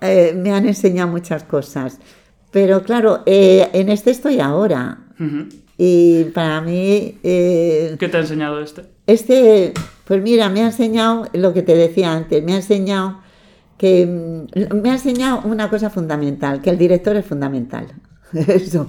eh, 0.00 0.34
me 0.36 0.52
han 0.52 0.66
enseñado 0.66 1.08
muchas 1.08 1.42
cosas. 1.44 1.98
Pero 2.50 2.82
claro, 2.82 3.22
eh, 3.26 3.68
en 3.72 3.88
este 3.88 4.10
estoy 4.10 4.40
ahora. 4.40 4.98
Y 5.78 6.24
para 6.34 6.60
mí, 6.60 7.18
eh, 7.22 7.96
¿Qué 7.98 8.08
te 8.08 8.16
ha 8.16 8.20
enseñado 8.20 8.60
este? 8.60 8.84
este, 9.06 9.72
pues 10.04 10.22
mira, 10.22 10.48
me 10.48 10.62
ha 10.62 10.66
enseñado 10.66 11.26
lo 11.32 11.52
que 11.52 11.62
te 11.62 11.74
decía 11.74 12.12
antes, 12.12 12.42
me 12.42 12.52
ha 12.52 12.56
enseñado 12.56 13.20
que 13.78 14.06
mm, 14.06 14.80
me 14.82 14.90
ha 14.90 14.94
enseñado 14.94 15.42
una 15.44 15.68
cosa 15.68 15.90
fundamental, 15.90 16.60
que 16.62 16.70
el 16.70 16.78
director 16.78 17.16
es 17.16 17.26
fundamental. 17.26 17.86
Eso. 18.32 18.88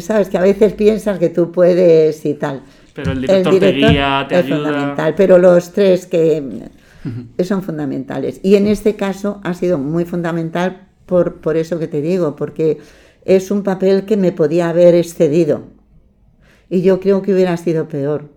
Sabes 0.00 0.28
que 0.28 0.36
a 0.36 0.42
veces 0.42 0.74
piensas 0.74 1.18
que 1.18 1.30
tú 1.30 1.50
puedes 1.52 2.24
y 2.26 2.34
tal. 2.34 2.62
Pero 2.92 3.12
el 3.12 3.20
director 3.22 3.58
te 3.58 3.72
guía, 3.72 4.26
te 4.28 4.38
es 4.38 4.44
ayuda. 4.44 4.56
fundamental, 4.56 5.14
pero 5.16 5.38
los 5.38 5.72
tres 5.72 6.06
que 6.06 6.42
mm, 7.06 7.42
son 7.44 7.62
fundamentales. 7.62 8.40
Y 8.42 8.56
en 8.56 8.66
este 8.66 8.96
caso 8.96 9.40
ha 9.44 9.54
sido 9.54 9.78
muy 9.78 10.04
fundamental 10.04 10.88
por, 11.06 11.36
por 11.36 11.56
eso 11.56 11.78
que 11.78 11.88
te 11.88 12.00
digo, 12.00 12.36
porque 12.36 12.78
es 13.24 13.50
un 13.50 13.62
papel 13.62 14.04
que 14.04 14.16
me 14.16 14.32
podía 14.32 14.68
haber 14.68 14.94
excedido. 14.94 15.64
Y 16.68 16.82
yo 16.82 17.00
creo 17.00 17.22
que 17.22 17.32
hubiera 17.32 17.56
sido 17.56 17.88
peor 17.88 18.28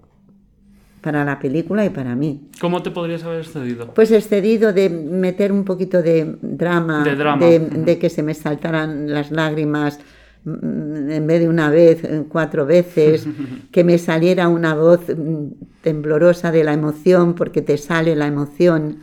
para 1.02 1.24
la 1.24 1.40
película 1.40 1.86
y 1.86 1.90
para 1.90 2.16
mí. 2.16 2.50
¿Cómo 2.60 2.84
te 2.84 2.92
podrías 2.92 3.24
haber 3.24 3.42
excedido? 3.42 3.94
Pues 3.94 4.12
excedido 4.12 4.74
de 4.74 4.90
meter 4.90 5.52
un 5.52 5.64
poquito 5.64 6.02
de 6.02 6.36
drama, 6.42 7.04
De 7.04 7.16
drama, 7.16 7.46
de, 7.46 7.60
de 7.60 8.00
que 8.00 8.10
se 8.10 8.22
me 8.22 8.34
saltaran 8.34 9.12
las 9.12 9.32
lágrimas 9.32 10.00
en 10.46 11.28
vez 11.28 11.42
de 11.42 11.50
una 11.50 11.70
vez, 11.70 12.04
eh, 12.04 12.24
cuatro 12.28 12.66
veces, 12.66 13.28
que 13.72 13.84
me 13.84 13.98
saliera 13.98 14.48
una 14.48 14.74
voz 14.74 15.02
mm, 15.10 15.48
temblorosa 15.82 16.52
de 16.52 16.64
la 16.64 16.74
emoción, 16.74 17.36
porque 17.36 17.62
te 17.62 17.78
sale 17.78 18.16
la 18.16 18.28
emoción. 18.28 19.00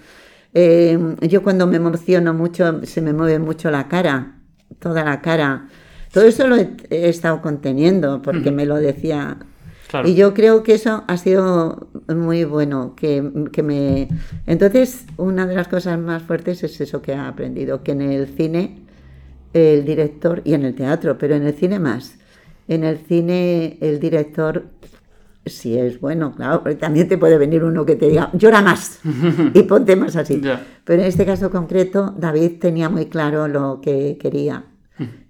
Eh, 0.54 0.98
yo 1.22 1.42
cuando 1.42 1.66
me 1.66 1.76
emociono 1.76 2.32
mucho, 2.32 2.84
se 2.84 3.02
me 3.02 3.12
mueve 3.12 3.38
mucho 3.38 3.70
la 3.70 3.88
cara, 3.88 4.38
toda 4.78 5.04
la 5.04 5.20
cara. 5.20 5.68
Todo 6.12 6.24
eso 6.24 6.46
lo 6.46 6.56
he, 6.56 6.70
he 6.90 7.08
estado 7.08 7.42
conteniendo, 7.42 8.22
porque 8.22 8.50
me 8.50 8.64
lo 8.64 8.76
decía 8.76 9.38
Claro. 9.88 10.08
y 10.08 10.14
yo 10.14 10.34
creo 10.34 10.62
que 10.62 10.74
eso 10.74 11.04
ha 11.06 11.16
sido 11.16 11.88
muy 12.08 12.44
bueno, 12.44 12.94
que, 12.96 13.22
que 13.52 13.62
me... 13.62 14.08
Entonces, 14.46 15.06
una 15.16 15.46
de 15.46 15.54
las 15.54 15.68
cosas 15.68 15.98
más 15.98 16.22
fuertes 16.22 16.64
es 16.64 16.80
eso 16.80 17.02
que 17.02 17.12
he 17.12 17.16
aprendido, 17.16 17.82
que 17.82 17.92
en 17.92 18.02
el 18.02 18.26
cine, 18.26 18.82
el 19.52 19.84
director, 19.84 20.42
y 20.44 20.54
en 20.54 20.64
el 20.64 20.74
teatro, 20.74 21.16
pero 21.18 21.34
en 21.34 21.44
el 21.46 21.54
cine 21.54 21.78
más, 21.78 22.18
en 22.68 22.84
el 22.84 22.98
cine 22.98 23.78
el 23.80 24.00
director, 24.00 24.66
si 25.44 25.78
es 25.78 26.00
bueno, 26.00 26.34
claro, 26.34 26.62
porque 26.62 26.74
también 26.76 27.08
te 27.08 27.18
puede 27.18 27.38
venir 27.38 27.62
uno 27.64 27.86
que 27.86 27.94
te 27.96 28.08
diga, 28.08 28.30
llora 28.32 28.62
más 28.62 29.00
y 29.54 29.62
ponte 29.62 29.94
más 29.96 30.16
así. 30.16 30.40
Ya. 30.40 30.64
Pero 30.84 31.02
en 31.02 31.08
este 31.08 31.24
caso 31.24 31.50
concreto, 31.50 32.14
David 32.18 32.58
tenía 32.60 32.88
muy 32.88 33.06
claro 33.06 33.46
lo 33.48 33.80
que 33.80 34.18
quería. 34.20 34.64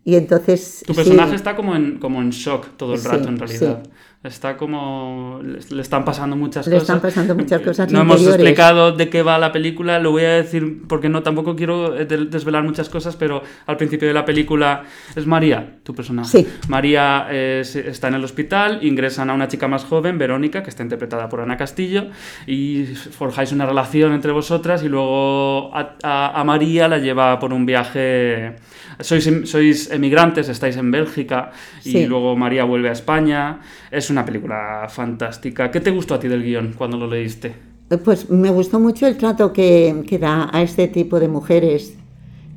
Y 0.04 0.14
entonces... 0.14 0.84
Tu 0.86 0.94
sí, 0.94 1.00
personaje 1.00 1.34
está 1.34 1.56
como 1.56 1.74
en, 1.74 1.98
como 1.98 2.22
en 2.22 2.30
shock 2.30 2.76
todo 2.76 2.94
el 2.94 3.00
Sí, 3.00 3.08
rato, 3.08 3.28
en 3.28 3.38
realidad. 3.38 3.82
sí. 3.84 3.90
Está 4.24 4.56
como. 4.56 5.40
Le, 5.44 5.58
le 5.70 5.82
están 5.82 6.04
pasando 6.04 6.34
muchas 6.34 6.66
Le 6.66 6.72
cosas. 6.72 6.88
están 6.88 7.00
pasando 7.00 7.34
muchas 7.36 7.60
cosas 7.60 7.92
No 7.92 8.00
hemos 8.00 8.16
interiores. 8.16 8.40
explicado 8.40 8.90
de 8.92 9.08
qué 9.08 9.22
va 9.22 9.38
la 9.38 9.52
película, 9.52 10.00
lo 10.00 10.10
voy 10.10 10.24
a 10.24 10.30
decir 10.32 10.82
porque 10.88 11.08
no 11.08 11.22
tampoco 11.22 11.54
quiero 11.54 11.96
eh, 11.96 12.06
de- 12.06 12.24
desvelar 12.24 12.64
muchas 12.64 12.88
cosas, 12.88 13.14
pero 13.14 13.42
al 13.66 13.76
principio 13.76 14.08
de 14.08 14.14
la 14.14 14.24
película 14.24 14.82
es 15.14 15.26
María, 15.26 15.76
tu 15.84 15.94
personaje. 15.94 16.28
Sí. 16.38 16.48
María 16.66 17.28
eh, 17.30 17.62
se- 17.64 17.88
está 17.88 18.08
en 18.08 18.14
el 18.14 18.24
hospital, 18.24 18.80
ingresan 18.82 19.30
a 19.30 19.34
una 19.34 19.46
chica 19.46 19.68
más 19.68 19.84
joven, 19.84 20.18
Verónica, 20.18 20.60
que 20.64 20.70
está 20.70 20.82
interpretada 20.82 21.28
por 21.28 21.40
Ana 21.40 21.56
Castillo, 21.56 22.06
y 22.48 22.84
forjáis 22.86 23.52
una 23.52 23.64
relación 23.66 24.12
entre 24.12 24.32
vosotras 24.32 24.82
y 24.82 24.88
luego 24.88 25.70
a, 25.72 25.94
a- 26.02 26.40
a 26.40 26.42
María 26.42 26.88
la 26.88 26.98
lleva 26.98 27.38
por 27.38 27.52
un 27.52 27.64
viaje... 27.64 28.56
Sois, 28.98 29.26
em- 29.26 29.44
sois 29.44 29.90
emigrantes, 29.90 30.48
estáis 30.48 30.76
en 30.78 30.90
Bélgica 30.90 31.50
y 31.84 31.90
Sí. 31.92 32.06
luego 32.06 32.34
María 32.34 32.64
vuelve 32.64 32.88
a 32.88 32.92
España. 32.92 33.58
Es 33.90 34.05
una 34.10 34.24
película 34.24 34.86
fantástica. 34.88 35.70
¿Qué 35.70 35.80
te 35.80 35.90
gustó 35.90 36.14
a 36.14 36.20
ti 36.20 36.28
del 36.28 36.42
guion 36.42 36.74
cuando 36.76 36.96
lo 36.96 37.06
leíste? 37.08 37.54
Eh, 37.90 37.98
Pues 37.98 38.30
me 38.30 38.50
gustó 38.50 38.80
mucho 38.80 39.06
el 39.06 39.16
trato 39.16 39.52
que, 39.52 40.02
que 40.08 40.18
da 40.18 40.48
a 40.52 40.62
este 40.62 40.88
tipo 40.88 41.18
de 41.20 41.28
mujeres. 41.28 41.94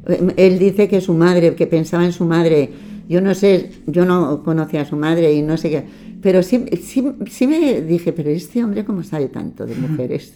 Eh, 0.07 0.33
Él 0.37 0.59
dice 0.59 0.87
que 0.87 1.01
su 1.01 1.13
madre, 1.13 1.55
que 1.55 1.67
pensaba 1.67 2.05
en 2.05 2.13
su 2.13 2.25
madre. 2.25 2.69
Yo 3.07 3.21
no 3.21 3.33
sé, 3.33 3.71
yo 3.87 4.05
no 4.05 4.43
conocía 4.43 4.81
a 4.81 4.85
su 4.85 4.95
madre 4.95 5.33
y 5.33 5.41
no 5.41 5.57
sé 5.57 5.69
qué. 5.69 5.83
Pero 6.21 6.43
sí, 6.43 6.65
sí, 6.83 7.03
sí 7.29 7.47
me 7.47 7.81
dije, 7.81 8.11
pero 8.13 8.29
este 8.29 8.63
hombre 8.63 8.83
cómo 8.85 9.03
sabe 9.03 9.27
tanto 9.29 9.65
de 9.65 9.75
mujeres. 9.85 10.33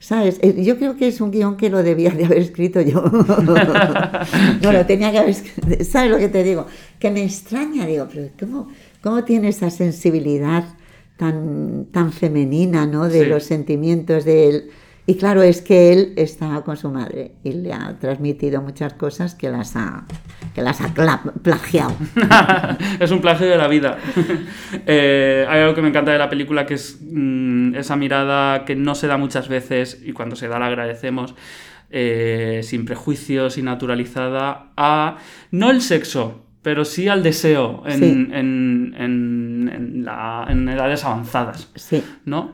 ¿Sabes? 0.00 0.38
Eh, 0.42 0.64
Yo 0.64 0.78
creo 0.78 0.96
que 0.96 1.08
es 1.08 1.20
un 1.20 1.30
guion 1.30 1.56
que 1.56 1.68
lo 1.68 1.82
debía 1.82 2.10
de 2.10 2.24
haber 2.24 2.38
escrito 2.38 2.80
yo. 2.80 3.02
no, 4.62 4.72
lo 4.72 4.86
tenía 4.86 5.12
que 5.12 5.18
haber 5.18 5.30
escrito. 5.30 5.84
¿Sabes 5.84 6.10
lo 6.10 6.18
que 6.18 6.28
te 6.28 6.42
digo? 6.42 6.66
Que 6.98 7.10
me 7.10 7.22
extraña, 7.22 7.86
digo, 7.86 8.08
pero 8.12 8.28
¿cómo, 8.38 8.68
cómo 9.02 9.24
tiene 9.24 9.48
esa 9.48 9.70
sensibilidad 9.70 10.64
tan, 11.16 11.86
tan 11.92 12.12
femenina, 12.12 12.86
¿no? 12.86 13.08
De 13.08 13.24
Sí. 13.24 13.26
los 13.26 13.44
sentimientos 13.44 14.24
de 14.24 14.48
él. 14.48 14.70
Y 15.06 15.16
claro, 15.16 15.42
es 15.42 15.60
que 15.60 15.92
él 15.92 16.12
estaba 16.16 16.62
con 16.62 16.76
su 16.76 16.88
madre 16.90 17.32
y 17.42 17.52
le 17.52 17.72
ha 17.72 17.98
transmitido 17.98 18.62
muchas 18.62 18.92
cosas 18.94 19.34
que 19.34 19.50
las 19.50 19.74
ha, 19.74 20.04
que 20.54 20.62
las 20.62 20.80
ha 20.80 20.94
plagiado. 21.42 21.96
es 23.00 23.10
un 23.10 23.20
plagio 23.20 23.48
de 23.48 23.56
la 23.56 23.66
vida. 23.68 23.98
Eh, 24.86 25.46
hay 25.48 25.60
algo 25.62 25.74
que 25.74 25.82
me 25.82 25.88
encanta 25.88 26.12
de 26.12 26.18
la 26.18 26.28
película 26.30 26.64
que 26.64 26.74
es 26.74 26.98
mm, 27.02 27.74
esa 27.74 27.96
mirada 27.96 28.64
que 28.64 28.76
no 28.76 28.94
se 28.94 29.08
da 29.08 29.16
muchas 29.16 29.48
veces 29.48 30.00
y 30.04 30.12
cuando 30.12 30.36
se 30.36 30.46
da 30.48 30.58
la 30.58 30.66
agradecemos. 30.66 31.34
eh, 31.92 32.60
sin 32.62 32.84
prejuicios 32.84 33.58
y 33.58 33.62
naturalizada 33.62 34.70
a 34.76 35.16
no 35.50 35.70
el 35.72 35.80
sexo, 35.82 36.44
pero 36.62 36.84
sí 36.84 37.08
al 37.08 37.22
deseo 37.22 37.82
en, 37.86 37.98
Sí. 37.98 38.04
en- 38.04 38.94
en- 38.96 39.70
en 39.74 40.04
la- 40.04 40.46
en 40.48 40.68
edades 40.68 41.04
avanzadas, 41.04 41.68
Sí. 41.74 42.02
¿no? 42.24 42.52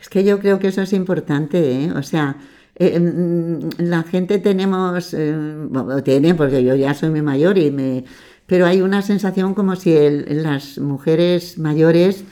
Es 0.00 0.08
que 0.08 0.24
yo 0.24 0.38
creo 0.38 0.58
que 0.58 0.68
eso 0.68 0.82
es 0.82 0.92
importante, 0.92 1.84
¿eh? 1.84 1.92
O 1.92 2.02
sea, 2.02 2.36
eh, 2.78 2.98
mm, 3.00 3.68
la 3.78 4.02
gente 4.02 4.38
tenemos, 4.38 5.14
eh, 5.14 5.34
bueno, 5.68 6.02
tiene, 6.02 6.34
porque 6.34 6.62
yo 6.62 6.74
ya 6.74 6.92
soy 6.94 7.10
muy 7.10 7.22
mayor 7.22 7.56
y 7.58 7.70
me... 7.70 8.04
Pero 8.46 8.66
hay 8.66 8.80
una 8.82 9.02
sensación 9.02 9.54
como 9.54 9.74
si 9.74 9.92
el- 9.92 10.42
las 10.42 10.78
mujeres 10.78 11.58
mayores, 11.58 12.24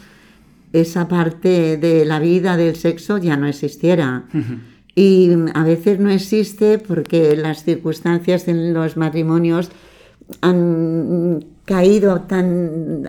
esa 0.73 1.09
parte 1.09 1.77
de 1.77 2.05
la 2.05 2.19
vida, 2.21 2.57
del 2.57 2.77
sexo, 2.77 3.19
ya 3.19 3.37
no 3.37 3.47
existiera. 3.47 4.25
Y 4.95 5.29
mm, 5.35 5.47
a 5.55 5.65
veces 5.65 5.99
no 5.99 6.11
existe 6.11 6.79
porque 6.79 7.37
las 7.37 7.65
circunstancias 7.65 8.47
en 8.49 8.75
los 8.75 8.97
matrimonios 8.97 9.71
han 10.41 11.45
caído 11.65 12.21
tan 12.23 13.09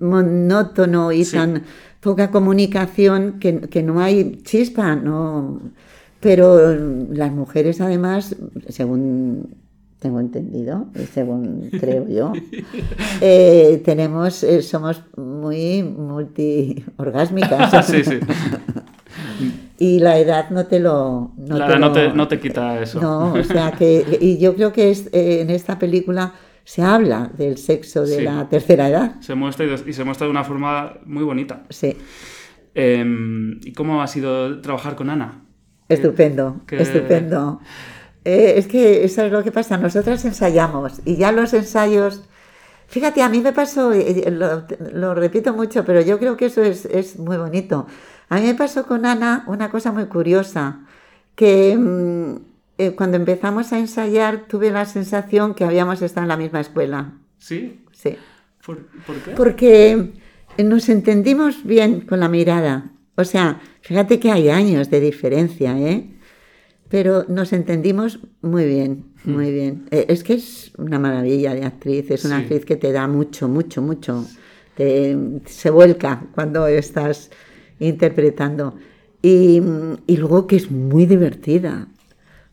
monótono 0.00 1.12
y 1.12 1.24
Sí. 1.24 1.36
tan 1.36 1.62
poca 2.00 2.30
comunicación 2.30 3.38
que, 3.38 3.60
que 3.60 3.82
no 3.82 4.00
hay 4.00 4.40
chispa, 4.42 4.96
no. 4.96 5.60
Pero 6.20 6.74
las 7.12 7.32
mujeres 7.32 7.80
además, 7.80 8.36
según 8.68 9.54
tengo 9.98 10.20
entendido, 10.20 10.86
y 11.00 11.04
según 11.06 11.68
creo 11.80 12.08
yo, 12.08 12.32
eh, 13.20 13.80
tenemos, 13.84 14.42
eh, 14.44 14.62
somos 14.62 15.02
muy 15.16 15.82
multiorgásmicas. 15.84 17.86
sí, 17.90 18.04
sí. 18.04 18.18
Y 19.78 19.98
la 19.98 20.18
edad 20.18 20.50
no 20.50 20.66
te 20.66 20.78
lo... 20.80 21.32
No 21.36 21.58
La 21.58 21.66
te 21.66 21.72
edad 21.72 21.80
no 21.80 21.86
lo- 21.88 21.92
te, 21.92 22.12
no 22.12 22.28
te 22.28 22.38
quita 22.40 22.80
eso. 22.80 23.00
no, 23.00 23.34
o 23.34 23.44
sea 23.44 23.72
que, 23.72 24.18
y 24.20 24.38
yo 24.38 24.54
creo 24.54 24.72
que 24.72 24.90
es, 24.90 25.08
eh, 25.12 25.40
en 25.40 25.50
esta 25.50 25.78
película 25.78 26.34
se 26.64 26.82
habla 26.82 27.30
del 27.36 27.56
sexo 27.58 28.02
de 28.06 28.16
Sí. 28.18 28.22
la 28.22 28.48
tercera 28.48 28.88
edad. 28.88 29.20
Se 29.20 29.34
muestra 29.34 29.66
y, 29.66 29.92
se 29.92 30.04
muestra 30.04 30.26
de 30.26 30.30
una 30.30 30.44
forma 30.44 30.94
muy 31.04 31.24
bonita. 31.24 31.64
Sí, 31.70 31.96
Em, 32.74 33.60
¿Y 33.64 33.72
cómo 33.74 34.00
ha 34.02 34.06
sido 34.06 34.60
trabajar 34.62 34.96
con 34.96 35.10
Ana? 35.10 35.42
estupendo, 35.88 36.62
que- 36.66 36.80
estupendo. 36.80 37.60
Eh, 38.24 38.54
es 38.56 38.66
que 38.66 39.04
eso 39.04 39.22
es 39.24 39.30
lo 39.32 39.42
que 39.44 39.52
pasa, 39.52 39.76
nosotros 39.76 40.24
ensayamos 40.24 41.02
y 41.04 41.16
ya 41.16 41.32
los 41.32 41.52
ensayos, 41.52 42.22
fíjate, 42.86 43.20
a 43.20 43.28
mí 43.28 43.40
me 43.42 43.52
pasó, 43.52 43.92
eh, 43.92 44.30
lo, 44.30 44.64
lo 44.94 45.14
repito 45.14 45.52
mucho, 45.52 45.84
pero 45.84 46.00
yo 46.00 46.18
creo 46.18 46.36
que 46.38 46.46
eso 46.46 46.62
es, 46.62 46.86
es 46.86 47.18
muy 47.18 47.36
bonito. 47.36 47.86
A 48.30 48.36
mí 48.36 48.46
me 48.46 48.54
pasó 48.54 48.86
con 48.86 49.04
Ana 49.04 49.44
una 49.48 49.68
cosa 49.70 49.92
muy 49.92 50.06
curiosa, 50.06 50.80
que 51.34 51.76
mm, 51.76 52.36
eh, 52.78 52.92
cuando 52.92 53.16
empezamos 53.16 53.72
a 53.72 53.78
ensayar 53.78 54.46
tuve 54.48 54.70
la 54.70 54.84
sensación 54.86 55.54
que 55.54 55.64
habíamos 55.64 56.02
estado 56.02 56.24
en 56.24 56.28
la 56.28 56.36
misma 56.36 56.60
escuela. 56.60 57.12
¿Sí? 57.38 57.80
Sí. 57.92 58.16
¿Por, 58.64 58.86
por 59.06 59.16
qué? 59.22 59.30
Porque 59.32 60.12
nos 60.62 60.88
entendimos 60.88 61.64
bien 61.64 62.00
con 62.02 62.20
la 62.20 62.28
mirada. 62.28 62.92
O 63.16 63.24
sea, 63.24 63.60
fíjate 63.82 64.18
que 64.20 64.30
hay 64.30 64.48
años 64.48 64.88
de 64.90 65.00
diferencia, 65.00 65.78
¿eh? 65.78 66.08
Pero 66.88 67.24
nos 67.28 67.52
entendimos 67.52 68.20
muy 68.42 68.64
bien, 68.66 69.06
muy 69.24 69.50
bien. 69.50 69.86
Eh, 69.90 70.06
Es 70.08 70.22
que 70.22 70.34
es 70.34 70.72
una 70.78 70.98
maravilla 70.98 71.54
de 71.54 71.64
actriz, 71.64 72.10
es 72.10 72.24
una 72.24 72.36
Sí. 72.38 72.42
actriz 72.42 72.64
que 72.64 72.76
te 72.76 72.92
da 72.92 73.06
mucho, 73.08 73.48
mucho, 73.48 73.80
mucho. 73.82 74.26
Te- 74.76 75.16
se 75.46 75.70
vuelca 75.70 76.24
cuando 76.34 76.66
estás 76.66 77.30
interpretando. 77.80 78.76
Y, 79.22 79.60
y 80.06 80.16
luego 80.16 80.46
que 80.46 80.56
es 80.56 80.70
muy 80.70 81.06
divertida. 81.06 81.88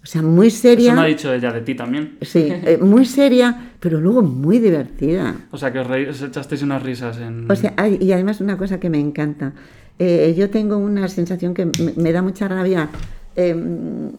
O 0.02 0.06
sea, 0.06 0.22
muy 0.22 0.50
seria. 0.50 0.92
Eso 0.94 0.96
me 0.96 1.06
ha 1.06 1.10
dicho 1.10 1.34
ella 1.34 1.52
de 1.52 1.62
ti 1.62 1.76
también. 1.76 2.18
Sí, 2.22 2.48
eh, 2.50 2.78
muy 2.82 3.06
seria, 3.06 3.72
pero 3.80 4.00
luego 4.00 4.22
muy 4.22 4.60
divertida. 4.60 5.36
O 5.52 5.58
sea, 5.58 5.74
que 5.74 5.80
os, 5.80 5.88
reí- 5.88 6.08
os 6.10 6.22
echasteis 6.22 6.62
unas 6.64 6.82
risas 6.82 7.18
en... 7.20 7.52
O 7.52 7.56
sea, 7.56 7.74
hay- 7.76 7.98
y 8.02 8.12
además 8.14 8.40
una 8.40 8.58
cosa 8.58 8.80
que 8.80 8.90
me 8.90 9.00
encanta. 9.00 9.54
Eh, 10.00 10.34
yo 10.38 10.50
tengo 10.50 10.78
una 10.78 11.08
sensación 11.10 11.54
que 11.54 11.66
me, 11.66 11.94
me 11.98 12.12
da 12.14 12.22
mucha 12.22 12.48
rabia. 12.48 12.88
Em, 13.36 14.12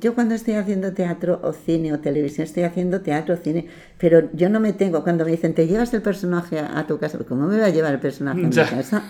yo 0.00 0.14
cuando 0.14 0.34
estoy 0.34 0.54
haciendo 0.54 0.92
teatro 0.92 1.40
o 1.42 1.52
cine 1.52 1.92
o 1.92 2.00
televisión, 2.00 2.44
estoy 2.44 2.64
haciendo 2.64 3.00
teatro 3.00 3.34
o 3.34 3.36
cine, 3.36 3.66
pero 3.98 4.28
yo 4.32 4.48
no 4.48 4.58
me 4.60 4.72
tengo, 4.72 5.02
cuando 5.02 5.24
me 5.24 5.30
dicen, 5.30 5.54
te 5.54 5.66
llevas 5.66 5.92
el 5.94 6.02
personaje 6.02 6.58
a, 6.58 6.78
a 6.78 6.86
tu 6.86 6.98
casa, 6.98 7.18
¿cómo 7.28 7.46
me 7.46 7.58
va 7.58 7.66
a 7.66 7.70
llevar 7.70 7.92
el 7.94 8.00
personaje 8.00 8.40
a 8.40 8.48
mi 8.48 8.54
casa? 8.70 9.02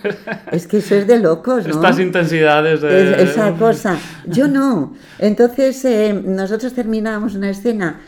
Es 0.51 0.67
que 0.67 0.77
eso 0.77 0.95
es 0.95 1.07
de 1.07 1.19
locos, 1.19 1.65
¿no? 1.67 1.73
Estas 1.75 1.99
intensidades 1.99 2.81
de... 2.81 3.13
Es- 3.23 3.29
esa 3.31 3.53
cosa. 3.53 3.97
Yo 4.27 4.47
no. 4.47 4.93
Entonces, 5.19 5.83
eh, 5.85 6.13
nosotros 6.25 6.73
terminábamos 6.73 7.35
una 7.35 7.49
escena 7.49 7.99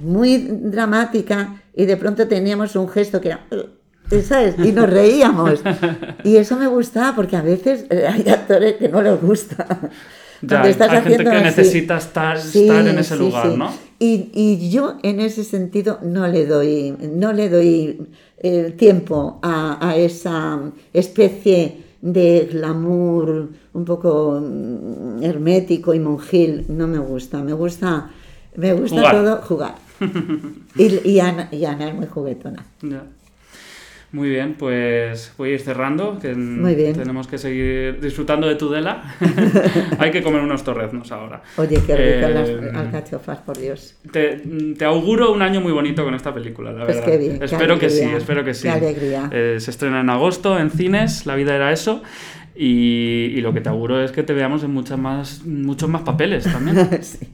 muy 0.00 0.48
dramática 0.48 1.56
y 1.74 1.86
de 1.86 1.96
pronto 1.96 2.28
teníamos 2.28 2.76
un 2.76 2.88
gesto 2.88 3.20
que 3.20 3.28
era. 3.28 3.40
eh, 3.50 4.22
¿Sabes? 4.22 4.54
Y 4.64 4.72
nos 4.72 4.88
reíamos. 4.88 5.60
Y 6.24 6.36
eso 6.36 6.56
me 6.56 6.66
gustaba 6.66 7.14
porque 7.14 7.36
a 7.36 7.42
veces 7.42 7.84
eh, 7.90 8.06
hay 8.06 8.28
actores 8.28 8.74
que 8.74 8.88
no 8.88 9.02
les 9.02 9.20
gusta. 9.20 9.66
Ya, 10.42 10.48
Cuando 10.48 10.68
estás 10.68 10.90
hay 10.90 11.02
gente 11.02 11.24
que 11.24 11.30
así. 11.30 11.44
necesita 11.44 11.96
estar, 11.98 12.38
Sí, 12.40 12.62
estar 12.62 12.86
en 12.86 12.98
ese 12.98 13.14
sí, 13.14 13.20
lugar, 13.20 13.50
sí. 13.50 13.56
¿no? 13.56 13.70
Y, 13.98 14.30
y 14.32 14.70
yo 14.70 14.94
en 15.02 15.18
ese 15.20 15.42
sentido 15.42 15.98
no 16.02 16.28
le 16.28 16.46
doy, 16.46 16.94
no 17.12 17.32
le 17.32 17.48
doy 17.48 18.06
eh, 18.38 18.72
tiempo 18.78 19.40
a, 19.42 19.78
a 19.88 19.96
esa 19.96 20.60
especie 20.92 21.78
de 22.00 22.48
glamour 22.52 23.48
un 23.72 23.84
poco 23.84 24.40
mm, 24.40 25.22
hermético 25.24 25.92
y 25.94 25.98
monjil. 25.98 26.66
No 26.68 26.86
me 26.86 26.98
gusta, 26.98 27.42
me 27.42 27.52
gusta, 27.52 28.10
me 28.54 28.72
gusta 28.74 28.96
Jugar. 28.96 29.12
todo 29.16 29.36
jugar. 29.42 29.74
Y, 30.76 31.08
y 31.10 31.18
Ana, 31.18 31.48
y 31.50 31.64
Ana 31.64 31.88
es 31.88 31.94
muy 31.96 32.06
juguetona. 32.06 32.64
Ya. 32.82 33.02
Muy 34.10 34.30
bien, 34.30 34.54
pues 34.58 35.34
voy 35.36 35.50
a 35.50 35.52
ir 35.54 35.60
cerrando, 35.60 36.18
que 36.18 36.34
Muy 36.34 36.74
bien. 36.74 36.94
tenemos 36.94 37.26
que 37.26 37.36
seguir 37.36 38.00
disfrutando 38.00 38.46
de 38.48 38.54
Tudela. 38.54 39.02
Hay 39.98 40.10
que 40.10 40.22
comer 40.22 40.40
unos 40.40 40.64
torreznos 40.64 41.12
ahora. 41.12 41.42
Oye, 41.56 41.76
qué 41.86 41.94
rico 41.94 42.26
Eh, 42.28 42.30
las 42.62 42.74
alcachofas, 42.74 43.38
por 43.40 43.58
Dios. 43.58 43.96
Te, 44.10 44.40
te 44.78 44.84
auguro 44.86 45.30
un 45.32 45.42
año 45.42 45.60
muy 45.60 45.72
bonito 45.72 46.04
con 46.04 46.14
esta 46.14 46.32
película, 46.32 46.72
la 46.72 46.84
Pues 46.86 46.96
verdad. 46.96 47.12
qué 47.12 47.18
bien, 47.18 47.38
qué 47.38 47.44
espero 47.44 47.78
que 47.78 47.90
sí, 47.90 48.04
espero 48.16 48.44
que 48.44 48.54
sí. 48.54 48.62
qué 48.62 48.70
alegría. 48.70 49.28
Eh, 49.30 49.56
se 49.60 49.70
estrena 49.70 50.00
en 50.00 50.08
agosto 50.08 50.58
en 50.58 50.70
cines, 50.70 51.26
La 51.26 51.34
vida 51.34 51.54
era 51.54 51.70
eso. 51.72 52.02
Y, 52.56 53.32
y 53.36 53.40
lo 53.40 53.52
que 53.52 53.60
te 53.60 53.68
auguro 53.68 54.02
es 54.02 54.10
que 54.10 54.22
te 54.24 54.32
veamos 54.32 54.64
en 54.64 54.72
muchas 54.72 54.98
más, 54.98 55.42
muchos 55.44 55.88
más 55.88 56.02
papeles 56.02 56.44
también. 56.44 56.88
Sí. 57.02 57.28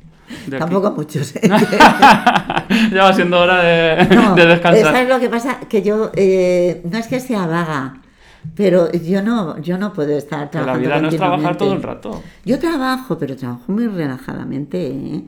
De 0.47 0.57
aquí. 0.57 0.65
Tampoco 0.65 0.91
muchos. 0.93 1.37
¿eh? 1.37 1.41
ya 2.93 3.03
va 3.03 3.13
siendo 3.13 3.41
hora 3.41 3.63
de, 3.63 4.15
No, 4.15 4.35
de 4.35 4.47
descansar. 4.47 4.93
¿Sabes 4.93 5.09
lo 5.09 5.21
que 5.21 5.29
pasa? 5.29 5.61
Que 5.69 5.83
yo 5.83 6.11
eh, 6.15 6.83
no 6.85 6.99
es 6.99 7.07
que 7.07 7.21
sea 7.21 7.47
vaga, 7.47 8.01
Pero 8.55 8.91
yo 8.93 9.23
no, 9.23 9.59
yo 9.59 9.79
no 9.79 9.93
puedo 9.93 10.17
estar 10.17 10.51
Que 10.51 10.59
la 10.59 10.65
trabajando 10.65 10.89
vida 10.89 11.01
no 11.01 11.09
es 11.09 11.17
trabajar 11.17 11.57
todo 11.57 11.73
el 11.73 11.83
rato. 11.83 12.23
Yo 12.45 12.59
trabajo, 12.59 13.19
pero 13.19 13.37
trabajo 13.37 13.73
muy 13.73 13.87
relajadamente. 13.87 14.87
¿eh? 14.87 15.25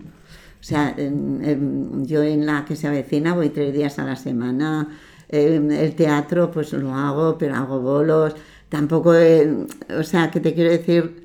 O 0.60 0.64
sea, 0.64 0.94
yo 0.96 2.22
en 2.22 2.46
la 2.46 2.64
que 2.64 2.76
se 2.76 2.88
avecina 2.88 3.34
voy 3.34 3.50
tres 3.50 3.72
días 3.72 3.98
a 3.98 4.04
la 4.04 4.16
semana. 4.16 4.88
Em, 5.28 5.70
el 5.70 5.94
teatro, 5.94 6.50
pues 6.50 6.72
lo 6.72 6.94
hago, 6.94 7.36
pero 7.38 7.54
hago 7.56 7.80
bolos. 7.80 8.34
Tampoco, 8.68 9.10
o 9.10 10.02
sea, 10.02 10.30
que 10.30 10.40
te 10.40 10.54
quiero 10.54 10.70
decir. 10.70 11.22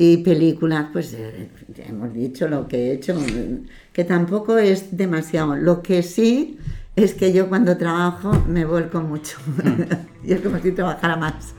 Y 0.00 0.18
películas, 0.18 0.86
pues 0.92 1.12
eh, 1.14 1.48
ya 1.76 1.84
hemos 1.86 2.14
dicho 2.14 2.46
lo 2.46 2.68
que 2.68 2.76
he 2.76 2.92
hecho, 2.92 3.14
mm, 3.16 3.66
que 3.92 4.04
tampoco 4.04 4.56
es 4.56 4.96
demasiado. 4.96 5.56
Lo 5.56 5.82
que 5.82 6.04
sí 6.04 6.56
es 6.94 7.14
que 7.14 7.32
yo 7.32 7.48
cuando 7.48 7.76
trabajo 7.76 8.30
me 8.46 8.64
vuelco 8.64 9.00
mucho. 9.00 9.38
y 10.24 10.32
es 10.32 10.40
como 10.40 10.58
si 10.60 10.70
trabajara 10.70 11.16
más. 11.16 11.52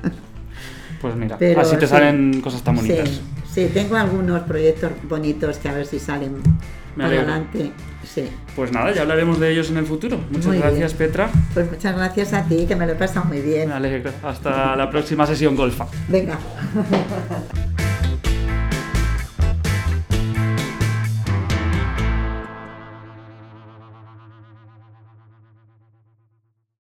Pues 1.01 1.15
mira, 1.15 1.37
Pero 1.37 1.61
así 1.61 1.75
te 1.75 1.85
sí. 1.85 1.91
salen 1.91 2.39
cosas 2.41 2.63
tan 2.63 2.77
bonitas. 2.77 3.09
Sí, 3.09 3.21
sí, 3.53 3.71
tengo 3.73 3.97
algunos 3.97 4.41
proyectos 4.43 4.91
bonitos 5.03 5.57
que 5.57 5.69
a 5.69 5.73
ver 5.73 5.85
si 5.85 5.99
salen 5.99 6.37
adelante. 6.97 7.71
Sí. 8.03 8.29
Pues 8.55 8.71
nada, 8.71 8.93
ya 8.93 9.01
hablaremos 9.01 9.39
de 9.39 9.51
ellos 9.51 9.69
en 9.69 9.77
el 9.77 9.85
futuro. 9.85 10.17
Muchas 10.29 10.47
Muy 10.47 10.57
gracias, 10.59 10.97
bien. 10.97 11.09
Petra. 11.09 11.29
Pues 11.53 11.69
muchas 11.69 11.95
gracias 11.95 12.33
a 12.33 12.43
ti, 12.43 12.65
que 12.65 12.75
me 12.75 12.85
lo 12.85 12.93
he 12.93 12.95
pasado 12.95 13.25
muy 13.25 13.41
bien. 13.41 13.69
Me 13.69 13.75
alegro. 13.75 14.11
Hasta 14.23 14.75
la 14.75 14.89
próxima 14.89 15.25
sesión 15.25 15.55
golfa. 15.55 15.87
Venga. 16.07 16.37